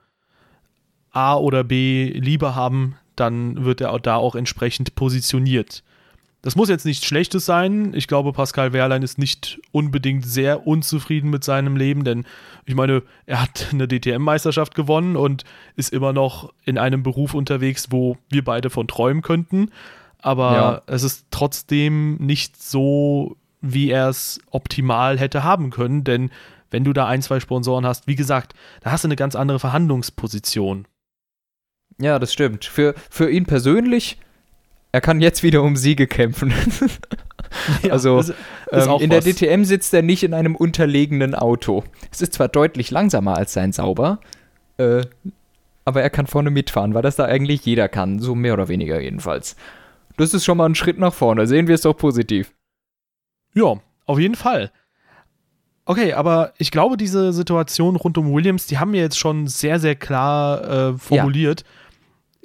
A 1.11 1.37
oder 1.37 1.65
B 1.65 2.11
lieber 2.11 2.55
haben, 2.55 2.97
dann 3.17 3.65
wird 3.65 3.81
er 3.81 3.99
da 3.99 4.17
auch 4.17 4.35
entsprechend 4.35 4.95
positioniert. 4.95 5.83
Das 6.43 6.57
muss 6.57 6.69
jetzt 6.69 6.85
nichts 6.85 7.07
Schlechtes 7.07 7.47
sein. 7.47 7.95
Ich 7.95 8.09
glaube, 8.09 8.33
Pascal 8.33 8.73
Wehrlein 8.73 9.03
ist 9.03 9.17
nicht 9.17 9.61
unbedingt 9.71 10.27
sehr 10.27 10.67
unzufrieden 10.67 11.31
mit 11.31 11.45
seinem 11.45 11.77
Leben, 11.77 12.03
denn 12.03 12.25
ich 12.67 12.75
meine, 12.75 13.05
er 13.27 13.43
hat 13.43 13.69
eine 13.73 13.87
DTM-Meisterschaft 13.87 14.75
gewonnen 14.75 15.15
und 15.15 15.45
ist 15.77 15.93
immer 15.93 16.13
noch 16.13 16.53
in 16.65 16.79
einem 16.79 17.05
Beruf 17.05 17.35
unterwegs, 17.35 17.87
wo 17.91 18.17
wir 18.29 18.43
beide 18.43 18.71
von 18.71 18.89
träumen 18.89 19.23
könnten. 19.23 19.71
Aber 20.19 20.53
ja. 20.53 20.83
es 20.87 21.05
ist 21.05 21.27
trotzdem 21.31 22.17
nicht 22.17 22.61
so, 22.61 23.37
wie 23.61 23.91
er 23.91 24.09
es 24.09 24.41
optimal 24.51 25.21
hätte 25.21 25.45
haben 25.45 25.71
können, 25.71 26.03
denn 26.03 26.31
wenn 26.71 26.83
du 26.83 26.93
da 26.93 27.07
ein, 27.07 27.23
zwei 27.23 27.39
Sponsoren 27.39 27.87
hast, 27.87 28.09
wie 28.09 28.17
gesagt, 28.17 28.55
da 28.81 28.91
hast 28.91 29.05
du 29.05 29.09
eine 29.09 29.17
ganz 29.17 29.37
andere 29.37 29.61
Verhandlungsposition. 29.61 30.87
Ja, 32.01 32.19
das 32.19 32.33
stimmt. 32.33 32.65
Für, 32.65 32.95
für 33.11 33.31
ihn 33.31 33.47
persönlich 33.47 34.19
er 34.93 35.01
kann 35.01 35.21
jetzt 35.23 35.43
wieder 35.43 35.63
um 35.63 35.77
Siege 35.77 36.07
kämpfen. 36.07 36.53
ja, 37.83 37.93
also 37.93 38.19
ist, 38.19 38.29
ist 38.29 38.87
ähm, 38.87 39.01
in 39.01 39.11
was. 39.11 39.25
der 39.25 39.35
DTM 39.35 39.65
sitzt 39.65 39.93
er 39.95 40.03
nicht 40.03 40.23
in 40.23 40.35
einem 40.35 40.55
unterlegenen 40.55 41.35
Auto. 41.35 41.83
Es 42.11 42.21
ist 42.21 42.35
zwar 42.35 42.49
deutlich 42.49 42.91
langsamer 42.91 43.37
als 43.37 43.55
sein 43.55 43.73
Sauber, 43.73 44.21
äh, 44.77 45.03
aber 45.87 46.03
er 46.03 46.11
kann 46.11 46.27
vorne 46.27 46.51
mitfahren, 46.51 46.93
weil 46.93 47.03
das 47.03 47.17
da 47.17 47.25
eigentlich 47.25 47.65
jeder 47.65 47.89
kann, 47.89 48.21
so 48.21 48.35
mehr 48.35 48.53
oder 48.53 48.69
weniger 48.69 49.01
jedenfalls. 49.01 49.57
Das 50.19 50.35
ist 50.35 50.45
schon 50.45 50.59
mal 50.59 50.67
ein 50.67 50.75
Schritt 50.75 50.99
nach 50.99 51.15
vorne, 51.15 51.47
sehen 51.47 51.69
wir 51.69 51.75
es 51.75 51.81
doch 51.81 51.95
positiv. 51.95 52.53
Ja, 53.55 53.77
auf 54.05 54.19
jeden 54.19 54.35
Fall. 54.35 54.71
Okay, 55.85 56.13
aber 56.13 56.53
ich 56.59 56.71
glaube, 56.71 56.97
diese 56.97 57.33
Situation 57.33 57.97
rund 57.97 58.17
um 58.19 58.33
Williams, 58.33 58.67
die 58.67 58.79
haben 58.79 58.93
wir 58.93 59.01
jetzt 59.01 59.19
schon 59.19 59.49
sehr, 59.49 59.81
sehr 59.81 59.97
klar 59.97 60.93
äh, 60.93 60.99
formuliert. 60.99 61.63
Ja 61.63 61.82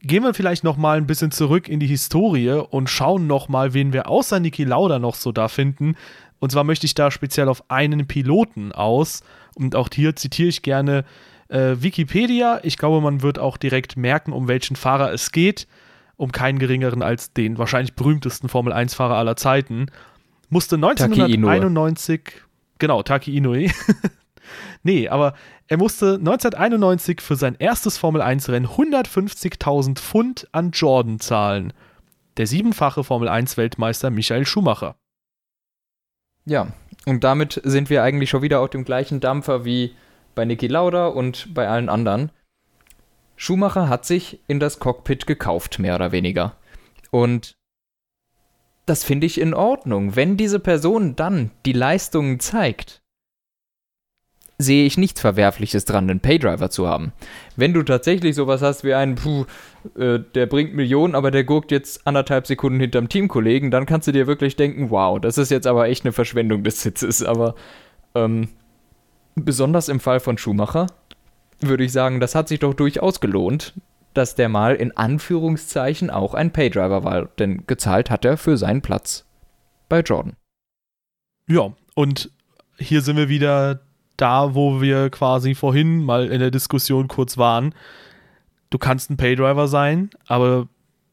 gehen 0.01 0.23
wir 0.23 0.33
vielleicht 0.33 0.63
noch 0.63 0.77
mal 0.77 0.97
ein 0.97 1.07
bisschen 1.07 1.31
zurück 1.31 1.67
in 1.69 1.79
die 1.79 1.87
Historie 1.87 2.51
und 2.51 2.89
schauen 2.89 3.27
noch 3.27 3.49
mal, 3.49 3.73
wen 3.73 3.93
wir 3.93 4.07
außer 4.09 4.39
Niki 4.39 4.63
Lauda 4.63 4.99
noch 4.99 5.15
so 5.15 5.31
da 5.31 5.47
finden. 5.47 5.95
Und 6.39 6.51
zwar 6.51 6.63
möchte 6.63 6.85
ich 6.85 6.93
da 6.93 7.09
speziell 7.09 7.49
auf 7.49 7.63
einen 7.69 8.07
Piloten 8.07 8.71
aus. 8.71 9.23
Und 9.55 9.75
auch 9.75 9.89
hier 9.91 10.15
zitiere 10.15 10.49
ich 10.49 10.61
gerne 10.61 11.03
äh, 11.49 11.75
Wikipedia. 11.79 12.59
Ich 12.63 12.77
glaube, 12.77 13.01
man 13.01 13.21
wird 13.21 13.39
auch 13.39 13.57
direkt 13.57 13.97
merken, 13.97 14.33
um 14.33 14.47
welchen 14.47 14.75
Fahrer 14.75 15.11
es 15.11 15.31
geht. 15.31 15.67
Um 16.15 16.31
keinen 16.31 16.59
geringeren 16.59 17.03
als 17.03 17.33
den 17.33 17.57
wahrscheinlich 17.57 17.93
berühmtesten 17.93 18.49
Formel-1-Fahrer 18.49 19.15
aller 19.15 19.35
Zeiten. 19.35 19.87
Musste 20.49 20.75
1991, 20.75 22.23
Taki 22.23 22.41
genau, 22.79 23.03
Taki 23.03 23.37
Inoue, 23.37 23.67
nee, 24.83 25.07
aber 25.07 25.33
er 25.67 25.77
musste 25.77 26.15
1991 26.15 27.21
für 27.21 27.35
sein 27.35 27.55
erstes 27.59 27.97
Formel-1-Rennen 27.97 28.67
150.000 28.67 29.95
Pfund 29.95 30.47
an 30.51 30.71
Jordan 30.71 31.19
zahlen. 31.19 31.73
Der 32.37 32.47
siebenfache 32.47 33.03
Formel-1-Weltmeister 33.03 34.09
Michael 34.09 34.45
Schumacher. 34.45 34.95
Ja, 36.45 36.67
und 37.05 37.23
damit 37.23 37.61
sind 37.63 37.89
wir 37.89 38.03
eigentlich 38.03 38.29
schon 38.29 38.41
wieder 38.41 38.61
auf 38.61 38.69
dem 38.69 38.85
gleichen 38.85 39.19
Dampfer 39.19 39.65
wie 39.65 39.95
bei 40.35 40.45
Niki 40.45 40.67
Lauda 40.67 41.07
und 41.07 41.53
bei 41.53 41.67
allen 41.67 41.89
anderen. 41.89 42.31
Schumacher 43.35 43.89
hat 43.89 44.05
sich 44.05 44.39
in 44.47 44.59
das 44.59 44.79
Cockpit 44.79 45.27
gekauft, 45.27 45.79
mehr 45.79 45.95
oder 45.95 46.11
weniger. 46.11 46.55
Und 47.11 47.57
das 48.85 49.03
finde 49.03 49.27
ich 49.27 49.39
in 49.39 49.53
Ordnung. 49.53 50.15
Wenn 50.15 50.37
diese 50.37 50.59
Person 50.59 51.15
dann 51.15 51.51
die 51.65 51.73
Leistungen 51.73 52.39
zeigt, 52.39 53.01
sehe 54.59 54.85
ich 54.85 54.97
nichts 54.97 55.21
Verwerfliches 55.21 55.85
dran, 55.85 56.09
einen 56.09 56.19
Paydriver 56.19 56.69
zu 56.69 56.87
haben. 56.87 57.13
Wenn 57.55 57.73
du 57.73 57.83
tatsächlich 57.83 58.35
sowas 58.35 58.61
hast 58.61 58.83
wie 58.83 58.95
einen, 58.95 59.15
puh, 59.15 59.45
äh, 59.97 60.19
der 60.33 60.47
bringt 60.47 60.73
Millionen, 60.73 61.13
aber 61.13 61.29
der 61.29 61.43
guckt 61.43 61.71
jetzt 61.71 62.07
anderthalb 62.07 62.47
Sekunden 62.47 62.79
hinterm 62.79 63.07
Teamkollegen, 63.07 63.69
dann 63.69 63.85
kannst 63.85 64.07
du 64.07 64.11
dir 64.11 64.25
wirklich 64.25 64.55
denken, 64.55 64.89
wow, 64.89 65.19
das 65.19 65.37
ist 65.37 65.51
jetzt 65.51 65.67
aber 65.67 65.87
echt 65.87 66.05
eine 66.05 66.11
Verschwendung 66.11 66.63
des 66.63 66.81
Sitzes. 66.81 67.23
Aber 67.23 67.53
ähm, 68.15 68.49
besonders 69.35 69.89
im 69.89 69.99
Fall 69.99 70.19
von 70.19 70.39
Schumacher 70.39 70.87
würde 71.59 71.83
ich 71.83 71.91
sagen, 71.91 72.19
das 72.19 72.33
hat 72.33 72.47
sich 72.47 72.59
doch 72.59 72.73
durchaus 72.73 73.19
gelohnt, 73.19 73.73
dass 74.15 74.33
der 74.33 74.49
mal 74.49 74.75
in 74.75 74.95
Anführungszeichen 74.97 76.09
auch 76.09 76.33
ein 76.33 76.51
Paydriver 76.51 77.03
war, 77.03 77.25
denn 77.37 77.67
gezahlt 77.67 78.09
hat 78.09 78.25
er 78.25 78.37
für 78.37 78.57
seinen 78.57 78.81
Platz 78.81 79.25
bei 79.87 79.99
Jordan. 79.99 80.35
Ja, 81.47 81.73
und 81.93 82.31
hier 82.79 83.01
sind 83.01 83.17
wir 83.17 83.29
wieder 83.29 83.86
da, 84.17 84.55
wo 84.55 84.81
wir 84.81 85.09
quasi 85.09 85.55
vorhin 85.55 86.03
mal 86.03 86.27
in 86.27 86.39
der 86.39 86.51
Diskussion 86.51 87.07
kurz 87.07 87.37
waren. 87.37 87.73
Du 88.69 88.77
kannst 88.77 89.09
ein 89.09 89.17
Paydriver 89.17 89.67
sein, 89.67 90.09
aber 90.27 90.67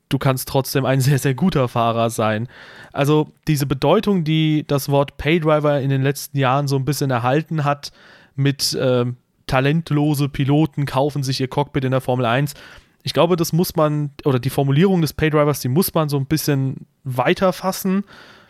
du 0.09 0.19
kannst 0.19 0.49
trotzdem 0.49 0.85
ein 0.85 1.01
sehr, 1.03 1.19
sehr 1.19 1.35
guter 1.35 1.69
Fahrer 1.69 2.11
sein. 2.11 2.49
Also 2.93 3.31
diese 3.47 3.67
Bedeutung, 3.67 4.25
die 4.25 4.65
das 4.67 4.89
Wort 4.89 5.17
Paydriver 5.17 5.81
in 5.81 5.91
den 5.91 6.03
letzten 6.03 6.39
Jahren 6.39 6.69
so 6.69 6.77
ein 6.77 6.85
bisschen 6.85 7.11
erhalten 7.11 7.65
hat, 7.65 7.93
mit 8.35 8.73
äh, 8.75 9.05
talentlose 9.47 10.29
Piloten 10.29 10.87
kaufen 10.87 11.23
sich 11.23 11.41
ihr 11.41 11.49
Cockpit 11.49 11.85
in 11.85 11.93
der 11.93 12.01
Formel 12.01 12.27
1. 12.27 12.55
Ich 13.03 13.13
glaube, 13.13 13.37
das 13.37 13.53
muss 13.53 13.77
man, 13.77 14.11
oder 14.25 14.39
die 14.39 14.51
Formulierung 14.51 15.03
des 15.03 15.13
Paydrivers, 15.13 15.61
die 15.61 15.69
muss 15.69 15.93
man 15.93 16.09
so 16.09 16.17
ein 16.17 16.27
bisschen 16.27 16.87
weiter 17.05 17.53
fassen, 17.53 18.05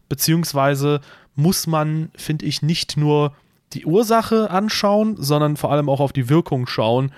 beziehungsweise 0.08 1.00
muss 1.34 1.66
man, 1.66 2.10
finde 2.14 2.46
ich, 2.46 2.62
nicht 2.62 2.96
nur 2.96 3.34
die 3.74 3.86
Ursache 3.86 4.50
anschauen, 4.50 5.16
sondern 5.18 5.56
vor 5.56 5.72
allem 5.72 5.88
auch 5.88 6.00
auf 6.00 6.12
die 6.12 6.28
Wirkung 6.28 6.66
schauen. 6.66 7.12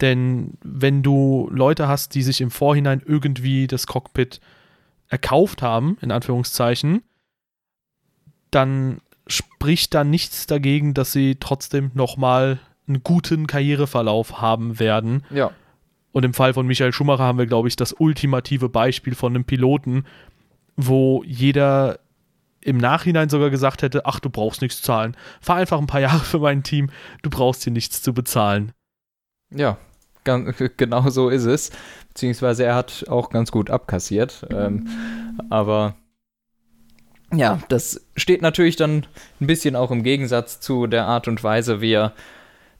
Denn 0.00 0.54
wenn 0.62 1.02
du 1.02 1.48
Leute 1.50 1.88
hast, 1.88 2.14
die 2.14 2.22
sich 2.22 2.40
im 2.40 2.50
Vorhinein 2.50 3.02
irgendwie 3.04 3.66
das 3.66 3.86
Cockpit 3.86 4.40
erkauft 5.08 5.62
haben, 5.62 5.98
in 6.00 6.12
Anführungszeichen, 6.12 7.02
dann 8.50 9.00
spricht 9.26 9.94
da 9.94 10.04
nichts 10.04 10.46
dagegen, 10.46 10.94
dass 10.94 11.12
sie 11.12 11.36
trotzdem 11.38 11.90
nochmal 11.94 12.60
einen 12.86 13.02
guten 13.02 13.46
Karriereverlauf 13.46 14.40
haben 14.40 14.78
werden. 14.78 15.24
Ja. 15.30 15.50
Und 16.12 16.24
im 16.24 16.34
Fall 16.34 16.54
von 16.54 16.66
Michael 16.66 16.92
Schumacher 16.92 17.24
haben 17.24 17.38
wir, 17.38 17.46
glaube 17.46 17.68
ich, 17.68 17.76
das 17.76 17.94
ultimative 17.98 18.68
Beispiel 18.68 19.14
von 19.14 19.34
einem 19.34 19.44
Piloten, 19.44 20.04
wo 20.76 21.22
jeder 21.24 21.98
im 22.60 22.78
Nachhinein 22.78 23.28
sogar 23.28 23.50
gesagt 23.50 23.82
hätte, 23.82 24.06
ach, 24.06 24.20
du 24.20 24.30
brauchst 24.30 24.62
nichts 24.62 24.82
zahlen. 24.82 25.16
Fahr 25.40 25.56
einfach 25.56 25.78
ein 25.78 25.86
paar 25.86 26.00
Jahre 26.00 26.20
für 26.20 26.38
mein 26.38 26.62
Team, 26.62 26.90
du 27.22 27.30
brauchst 27.30 27.64
hier 27.64 27.72
nichts 27.72 28.02
zu 28.02 28.12
bezahlen. 28.12 28.72
Ja, 29.50 29.78
genau 30.76 31.08
so 31.08 31.28
ist 31.28 31.44
es. 31.44 31.70
Beziehungsweise 32.08 32.64
er 32.64 32.74
hat 32.74 33.06
auch 33.08 33.30
ganz 33.30 33.50
gut 33.50 33.70
abkassiert. 33.70 34.46
Ähm, 34.50 34.88
aber 35.50 35.94
ja, 37.32 37.60
das 37.68 38.06
steht 38.16 38.42
natürlich 38.42 38.76
dann 38.76 39.06
ein 39.40 39.46
bisschen 39.46 39.76
auch 39.76 39.90
im 39.90 40.02
Gegensatz 40.02 40.60
zu 40.60 40.86
der 40.86 41.06
Art 41.06 41.28
und 41.28 41.42
Weise, 41.44 41.80
wie 41.80 41.92
er 41.92 42.14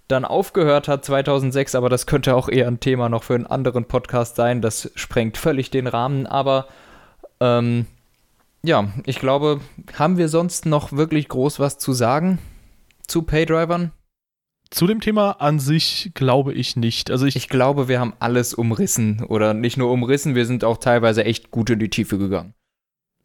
dann 0.09 0.25
aufgehört 0.25 0.89
hat 0.89 1.05
2006, 1.05 1.75
aber 1.75 1.91
das 1.91 2.07
könnte 2.07 2.35
auch 2.35 2.49
eher 2.49 2.67
ein 2.67 2.81
Thema 2.81 3.11
noch 3.11 3.25
für 3.25 3.35
einen 3.35 3.47
anderen 3.47 3.85
Podcast 3.85 4.37
sein. 4.37 4.63
Das 4.63 4.91
sprengt 4.95 5.37
völlig 5.37 5.71
den 5.71 5.87
Rahmen, 5.87 6.27
aber 6.27 6.67
ähm, 7.41 7.87
ja, 8.63 8.89
ich 9.07 9.19
glaube, 9.19 9.61
haben 9.95 10.17
wir 10.17 10.29
sonst 10.29 10.67
noch 10.67 10.93
wirklich 10.93 11.29
groß 11.29 11.61
was 11.61 11.79
zu 11.79 11.93
sagen 11.93 12.39
zu 13.07 13.23
Paydrivern? 13.23 13.93
Zu 14.71 14.87
dem 14.87 15.01
Thema 15.01 15.41
an 15.41 15.59
sich 15.59 16.11
glaube 16.15 16.53
ich 16.53 16.77
nicht. 16.77 17.11
Also 17.11 17.25
ich, 17.25 17.37
ich 17.37 17.49
glaube, 17.49 17.89
wir 17.89 18.01
haben 18.01 18.13
alles 18.19 18.53
umrissen 18.53 19.25
oder 19.25 19.55
nicht 19.55 19.79
nur 19.79 19.91
umrissen, 19.91 20.35
wir 20.35 20.45
sind 20.45 20.63
auch 20.63 20.77
teilweise 20.77 21.25
echt 21.25 21.51
gut 21.51 21.71
in 21.71 21.79
die 21.79 21.89
Tiefe 21.89 22.19
gegangen. 22.19 22.53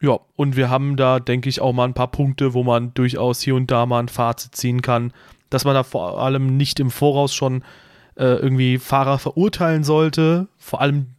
Ja, 0.02 0.20
und 0.36 0.56
wir 0.56 0.70
haben 0.70 0.96
da, 0.96 1.20
denke 1.20 1.50
ich, 1.50 1.62
auch 1.62 1.74
mal 1.74 1.86
ein 1.86 1.94
paar 1.94 2.12
Punkte, 2.12 2.54
wo 2.54 2.64
man 2.64 2.94
durchaus 2.94 3.42
hier 3.42 3.56
und 3.56 3.72
da 3.72 3.86
mal 3.86 4.00
ein 4.00 4.10
Fazit 4.10 4.56
ziehen 4.56 4.82
kann, 4.82 5.14
dass 5.50 5.66
man 5.66 5.76
da 5.76 5.84
vor 5.84 6.20
allem 6.20 6.58
nicht 6.58 6.80
im 6.80 6.92
Voraus 6.92 7.34
schon 7.34 7.64
äh, 8.16 8.36
irgendwie 8.36 8.78
Fahrer 8.80 9.20
verurteilen 9.20 9.84
sollte. 9.84 10.48
Vor 10.58 10.82
allem 10.82 11.16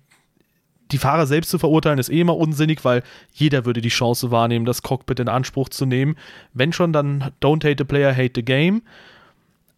die 0.92 0.98
Fahrer 0.98 1.26
selbst 1.26 1.50
zu 1.50 1.58
verurteilen, 1.58 1.98
ist 1.98 2.10
eh 2.10 2.20
immer 2.20 2.36
unsinnig, 2.36 2.84
weil 2.84 3.02
jeder 3.32 3.64
würde 3.64 3.80
die 3.80 3.88
Chance 3.88 4.30
wahrnehmen, 4.30 4.64
das 4.64 4.82
Cockpit 4.82 5.20
in 5.20 5.28
Anspruch 5.28 5.68
zu 5.68 5.86
nehmen. 5.86 6.16
Wenn 6.52 6.72
schon, 6.72 6.92
dann 6.92 7.32
don't 7.40 7.64
hate 7.64 7.76
the 7.78 7.84
player, 7.84 8.14
hate 8.14 8.32
the 8.34 8.44
game. 8.44 8.82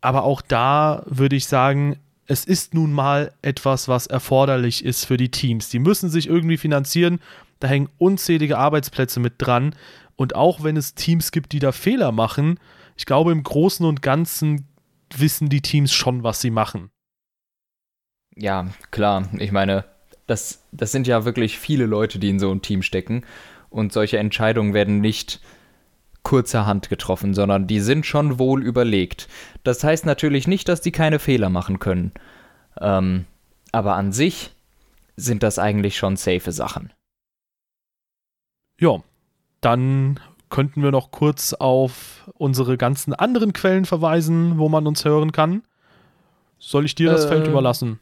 Aber 0.01 0.25
auch 0.25 0.43
da 0.43 1.03
würde 1.07 1.37
ich 1.37 1.47
sagen, 1.47 1.97
es 2.27 2.45
ist 2.45 2.75
nun 2.75 2.93
mal 2.93 3.33
etwas, 3.43 3.87
was 3.89 4.09
erforderlich 4.09 4.85
ist 4.85 5.05
für 5.05 5.17
die 5.17 5.31
Teams. 5.31 5.69
Die 5.69 5.79
müssen 5.79 6.11
sich 6.11 6.29
irgendwie 6.29 6.57
finanzieren 6.57 7.21
da 7.61 7.69
hängen 7.69 7.89
unzählige 7.99 8.59
Arbeitsplätze 8.59 9.21
mit 9.21 9.35
dran. 9.39 9.75
Und 10.17 10.35
auch 10.35 10.63
wenn 10.63 10.77
es 10.77 10.95
Teams 10.95 11.31
gibt, 11.31 11.53
die 11.53 11.59
da 11.59 11.73
Fehler 11.73 12.13
machen, 12.13 12.59
ich 12.97 13.07
glaube, 13.07 13.33
im 13.33 13.43
Großen 13.43 13.85
und 13.85 14.03
Ganzen 14.03 14.67
wissen 15.15 15.49
die 15.49 15.61
Teams 15.61 15.93
schon, 15.93 16.23
was 16.23 16.41
sie 16.41 16.51
machen. 16.51 16.91
Ja, 18.35 18.69
klar. 18.91 19.29
Ich 19.39 19.53
meine, 19.53 19.85
das, 20.27 20.65
das 20.73 20.93
sind 20.93 21.07
ja 21.07 21.25
wirklich 21.25 21.59
viele 21.59 21.87
Leute, 21.87 22.19
die 22.19 22.31
in 22.31 22.39
so 22.39 22.51
ein 22.51 22.63
Team 22.63 22.83
stecken. 22.83 23.25
Und 23.71 23.93
solche 23.93 24.19
Entscheidungen 24.19 24.75
werden 24.75 25.01
nicht 25.01 25.41
kurzerhand 26.23 26.89
getroffen, 26.89 27.35
sondern 27.35 27.67
die 27.67 27.81
sind 27.81 28.05
schon 28.05 28.39
wohl 28.39 28.63
überlegt. 28.65 29.29
Das 29.63 29.85
heißt 29.85 30.07
natürlich 30.07 30.49
nicht, 30.49 30.69
dass 30.69 30.81
die 30.81 30.93
keine 30.93 31.19
Fehler 31.19 31.51
machen 31.51 31.79
können. 31.79 32.13
Ähm, 32.81 33.27
aber 33.71 33.95
an 33.95 34.13
sich 34.13 34.51
sind 35.17 35.43
das 35.43 35.59
eigentlich 35.59 35.97
schon 35.97 36.17
safe 36.17 36.51
Sachen. 36.51 36.93
Ja, 38.81 39.03
dann 39.61 40.21
könnten 40.51 40.83
wir 40.83 40.91
noch 40.91 41.11
kurz 41.11 41.53
auf 41.53 42.31
unsere 42.35 42.77
ganzen 42.77 43.15
anderen 43.15 43.53
Quellen 43.53 43.85
verweisen, 43.85 44.59
wo 44.59 44.69
man 44.69 44.87
uns 44.87 45.05
hören 45.05 45.33
kann. 45.33 45.63
Soll 46.59 46.85
ich 46.85 46.95
dir 46.95 47.11
das 47.11 47.27
äh, 47.27 47.29
Feld 47.29 47.47
überlassen? 47.47 48.01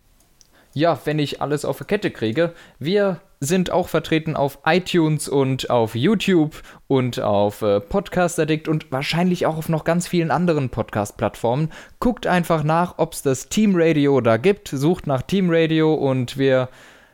Ja, 0.77 0.99
wenn 1.05 1.21
ich 1.21 1.41
alles 1.41 1.65
auf 1.65 1.79
der 1.79 1.87
Kette 1.87 2.11
kriege. 2.11 2.53
Wir 2.81 3.21
sind 3.39 3.71
auch 3.71 3.89
vertreten 3.89 4.35
auf 4.35 4.59
iTunes 4.65 5.29
und 5.29 5.71
auf 5.71 5.95
YouTube 5.95 6.63
und 6.89 7.21
auf 7.21 7.63
äh, 7.63 7.79
Podcast 7.79 8.41
Addict 8.41 8.67
und 8.67 8.91
wahrscheinlich 8.91 9.47
auch 9.47 9.57
auf 9.57 9.69
noch 9.69 9.85
ganz 9.85 10.09
vielen 10.09 10.33
anderen 10.33 10.71
Podcast-Plattformen. 10.71 11.71
Guckt 12.01 12.27
einfach 12.27 12.65
nach, 12.65 12.95
ob 12.99 13.13
es 13.13 13.23
das 13.23 13.49
Team 13.49 13.75
Radio 13.77 14.21
da 14.21 14.37
gibt. 14.37 14.67
Sucht 14.67 15.07
nach 15.07 15.23
Team 15.23 15.47
Radio 15.49 15.95
und 15.95 16.39
wir 16.39 16.69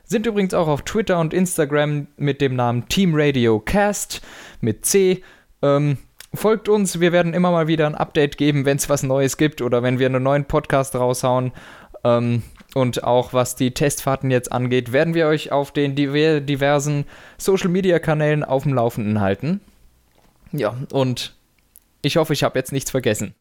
sind 0.04 0.24
übrigens 0.24 0.54
auch 0.54 0.66
auf 0.66 0.80
Twitter 0.82 1.20
und 1.20 1.34
Instagram 1.34 2.06
mit 2.16 2.40
dem 2.40 2.56
Namen 2.56 2.88
Team 2.88 3.12
Radio 3.14 3.60
Cast 3.60 4.22
mit 4.62 4.86
C. 4.86 5.22
Ähm, 5.60 5.98
folgt 6.32 6.70
uns, 6.70 6.98
wir 6.98 7.12
werden 7.12 7.34
immer 7.34 7.50
mal 7.50 7.68
wieder 7.68 7.86
ein 7.86 7.94
Update 7.94 8.38
geben, 8.38 8.64
wenn 8.64 8.78
es 8.78 8.88
was 8.88 9.02
Neues 9.02 9.36
gibt 9.36 9.60
oder 9.60 9.82
wenn 9.82 9.98
wir 9.98 10.06
einen 10.06 10.22
neuen 10.22 10.46
Podcast 10.46 10.96
raushauen. 10.96 11.52
Ähm, 12.04 12.42
und 12.74 13.04
auch 13.04 13.32
was 13.32 13.56
die 13.56 13.72
Testfahrten 13.72 14.30
jetzt 14.30 14.52
angeht, 14.52 14.92
werden 14.92 15.14
wir 15.14 15.26
euch 15.26 15.52
auf 15.52 15.72
den 15.72 15.94
diversen 15.94 17.04
Social 17.38 17.68
Media 17.68 17.98
Kanälen 17.98 18.44
auf 18.44 18.62
dem 18.64 18.74
Laufenden 18.74 19.20
halten. 19.20 19.60
Ja, 20.52 20.76
und 20.92 21.34
ich 22.02 22.16
hoffe, 22.16 22.32
ich 22.32 22.42
habe 22.42 22.58
jetzt 22.58 22.72
nichts 22.72 22.90
vergessen 22.90 23.34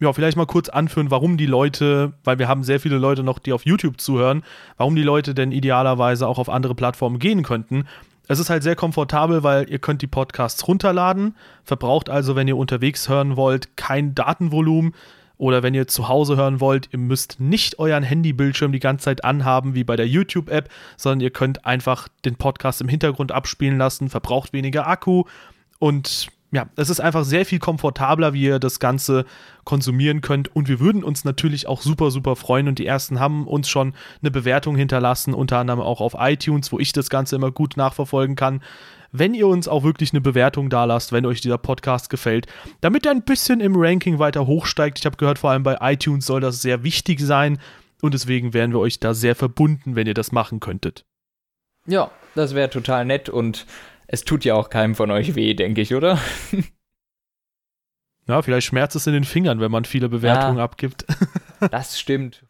ja, 0.00 0.12
vielleicht 0.14 0.36
mal 0.36 0.46
kurz 0.46 0.70
anführen, 0.70 1.10
warum 1.10 1.36
die 1.36 1.46
Leute, 1.46 2.14
weil 2.24 2.38
wir 2.38 2.48
haben 2.48 2.64
sehr 2.64 2.80
viele 2.80 2.96
Leute 2.96 3.22
noch, 3.22 3.38
die 3.38 3.52
auf 3.52 3.66
YouTube 3.66 4.00
zuhören, 4.00 4.42
warum 4.78 4.96
die 4.96 5.02
Leute 5.02 5.34
denn 5.34 5.52
idealerweise 5.52 6.26
auch 6.26 6.38
auf 6.38 6.48
andere 6.48 6.74
Plattformen 6.74 7.18
gehen 7.18 7.42
könnten. 7.42 7.86
Es 8.26 8.38
ist 8.38 8.48
halt 8.48 8.62
sehr 8.62 8.76
komfortabel, 8.76 9.42
weil 9.42 9.68
ihr 9.68 9.78
könnt 9.78 10.00
die 10.02 10.06
Podcasts 10.06 10.66
runterladen, 10.66 11.36
verbraucht 11.64 12.08
also, 12.08 12.34
wenn 12.34 12.48
ihr 12.48 12.56
unterwegs 12.56 13.08
hören 13.08 13.36
wollt, 13.36 13.76
kein 13.76 14.14
Datenvolumen 14.14 14.94
oder 15.40 15.62
wenn 15.62 15.74
ihr 15.74 15.88
zu 15.88 16.08
Hause 16.08 16.36
hören 16.36 16.60
wollt, 16.60 16.90
ihr 16.92 16.98
müsst 16.98 17.40
nicht 17.40 17.78
euren 17.78 18.02
Handybildschirm 18.02 18.72
die 18.72 18.78
ganze 18.78 19.04
Zeit 19.06 19.24
anhaben 19.24 19.74
wie 19.74 19.84
bei 19.84 19.96
der 19.96 20.06
YouTube-App, 20.06 20.68
sondern 20.98 21.20
ihr 21.20 21.30
könnt 21.30 21.64
einfach 21.64 22.08
den 22.26 22.36
Podcast 22.36 22.82
im 22.82 22.88
Hintergrund 22.88 23.32
abspielen 23.32 23.78
lassen, 23.78 24.10
verbraucht 24.10 24.52
weniger 24.52 24.86
Akku 24.86 25.24
und 25.78 26.28
ja, 26.52 26.66
es 26.76 26.90
ist 26.90 27.00
einfach 27.00 27.24
sehr 27.24 27.46
viel 27.46 27.60
komfortabler, 27.60 28.32
wie 28.32 28.42
ihr 28.42 28.58
das 28.58 28.80
Ganze 28.80 29.24
konsumieren 29.64 30.20
könnt. 30.20 30.54
Und 30.54 30.68
wir 30.68 30.80
würden 30.80 31.04
uns 31.04 31.24
natürlich 31.24 31.68
auch 31.68 31.80
super, 31.80 32.10
super 32.10 32.34
freuen. 32.34 32.66
Und 32.66 32.80
die 32.80 32.86
ersten 32.86 33.20
haben 33.20 33.46
uns 33.46 33.68
schon 33.68 33.94
eine 34.20 34.32
Bewertung 34.32 34.74
hinterlassen, 34.74 35.32
unter 35.32 35.58
anderem 35.58 35.78
auch 35.78 36.00
auf 36.00 36.16
iTunes, 36.18 36.72
wo 36.72 36.80
ich 36.80 36.92
das 36.92 37.08
Ganze 37.08 37.36
immer 37.36 37.52
gut 37.52 37.76
nachverfolgen 37.76 38.34
kann. 38.34 38.62
Wenn 39.12 39.34
ihr 39.34 39.46
uns 39.46 39.68
auch 39.68 39.82
wirklich 39.82 40.12
eine 40.12 40.20
Bewertung 40.20 40.70
da 40.70 40.84
lasst, 40.84 41.12
wenn 41.12 41.26
euch 41.26 41.40
dieser 41.40 41.58
Podcast 41.58 42.10
gefällt, 42.10 42.46
damit 42.80 43.06
er 43.06 43.12
ein 43.12 43.22
bisschen 43.22 43.60
im 43.60 43.74
Ranking 43.76 44.18
weiter 44.18 44.46
hochsteigt. 44.46 44.98
Ich 44.98 45.06
habe 45.06 45.16
gehört, 45.16 45.38
vor 45.38 45.50
allem 45.50 45.62
bei 45.62 45.78
iTunes 45.80 46.26
soll 46.26 46.40
das 46.40 46.62
sehr 46.62 46.84
wichtig 46.84 47.20
sein. 47.20 47.58
Und 48.02 48.14
deswegen 48.14 48.54
wären 48.54 48.72
wir 48.72 48.78
euch 48.78 49.00
da 49.00 49.12
sehr 49.14 49.34
verbunden, 49.34 49.96
wenn 49.96 50.06
ihr 50.06 50.14
das 50.14 50.32
machen 50.32 50.60
könntet. 50.60 51.04
Ja, 51.86 52.10
das 52.34 52.54
wäre 52.54 52.70
total 52.70 53.04
nett 53.04 53.28
und 53.28 53.66
es 54.06 54.24
tut 54.24 54.44
ja 54.44 54.54
auch 54.54 54.70
keinem 54.70 54.94
von 54.94 55.10
euch 55.10 55.34
weh, 55.34 55.54
denke 55.54 55.80
ich, 55.80 55.94
oder? 55.94 56.18
Ja, 58.26 58.42
vielleicht 58.42 58.68
schmerzt 58.68 58.94
es 58.94 59.08
in 59.08 59.12
den 59.12 59.24
Fingern, 59.24 59.60
wenn 59.60 59.72
man 59.72 59.84
viele 59.84 60.08
Bewertungen 60.08 60.58
ja, 60.58 60.64
abgibt. 60.64 61.04
das 61.72 61.98
stimmt. 61.98 62.46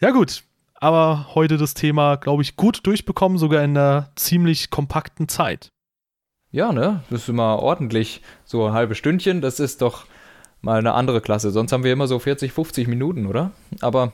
Ja, 0.00 0.12
gut. 0.12 0.44
Aber 0.86 1.34
heute 1.34 1.56
das 1.56 1.74
Thema, 1.74 2.14
glaube 2.14 2.44
ich, 2.44 2.54
gut 2.54 2.86
durchbekommen, 2.86 3.38
sogar 3.38 3.64
in 3.64 3.76
einer 3.76 4.12
ziemlich 4.14 4.70
kompakten 4.70 5.26
Zeit. 5.26 5.72
Ja, 6.52 6.72
ne? 6.72 7.02
Das 7.10 7.22
ist 7.22 7.28
immer 7.28 7.58
ordentlich. 7.58 8.22
So 8.44 8.66
ein 8.66 8.72
halbes 8.72 8.96
Stündchen, 8.96 9.40
das 9.40 9.58
ist 9.58 9.82
doch 9.82 10.04
mal 10.60 10.78
eine 10.78 10.94
andere 10.94 11.20
Klasse. 11.20 11.50
Sonst 11.50 11.72
haben 11.72 11.82
wir 11.82 11.92
immer 11.92 12.06
so 12.06 12.20
40, 12.20 12.52
50 12.52 12.86
Minuten, 12.86 13.26
oder? 13.26 13.50
Aber 13.80 14.12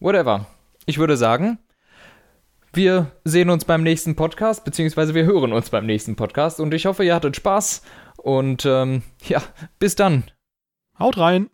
whatever. 0.00 0.46
Ich 0.86 0.96
würde 0.96 1.18
sagen, 1.18 1.58
wir 2.72 3.12
sehen 3.24 3.50
uns 3.50 3.66
beim 3.66 3.82
nächsten 3.82 4.16
Podcast, 4.16 4.64
beziehungsweise 4.64 5.14
wir 5.14 5.26
hören 5.26 5.52
uns 5.52 5.68
beim 5.68 5.84
nächsten 5.84 6.16
Podcast 6.16 6.60
und 6.60 6.72
ich 6.72 6.86
hoffe, 6.86 7.04
ihr 7.04 7.14
hattet 7.14 7.36
Spaß 7.36 7.82
und 8.16 8.64
ähm, 8.64 9.02
ja, 9.28 9.42
bis 9.78 9.96
dann. 9.96 10.24
Haut 10.98 11.18
rein. 11.18 11.50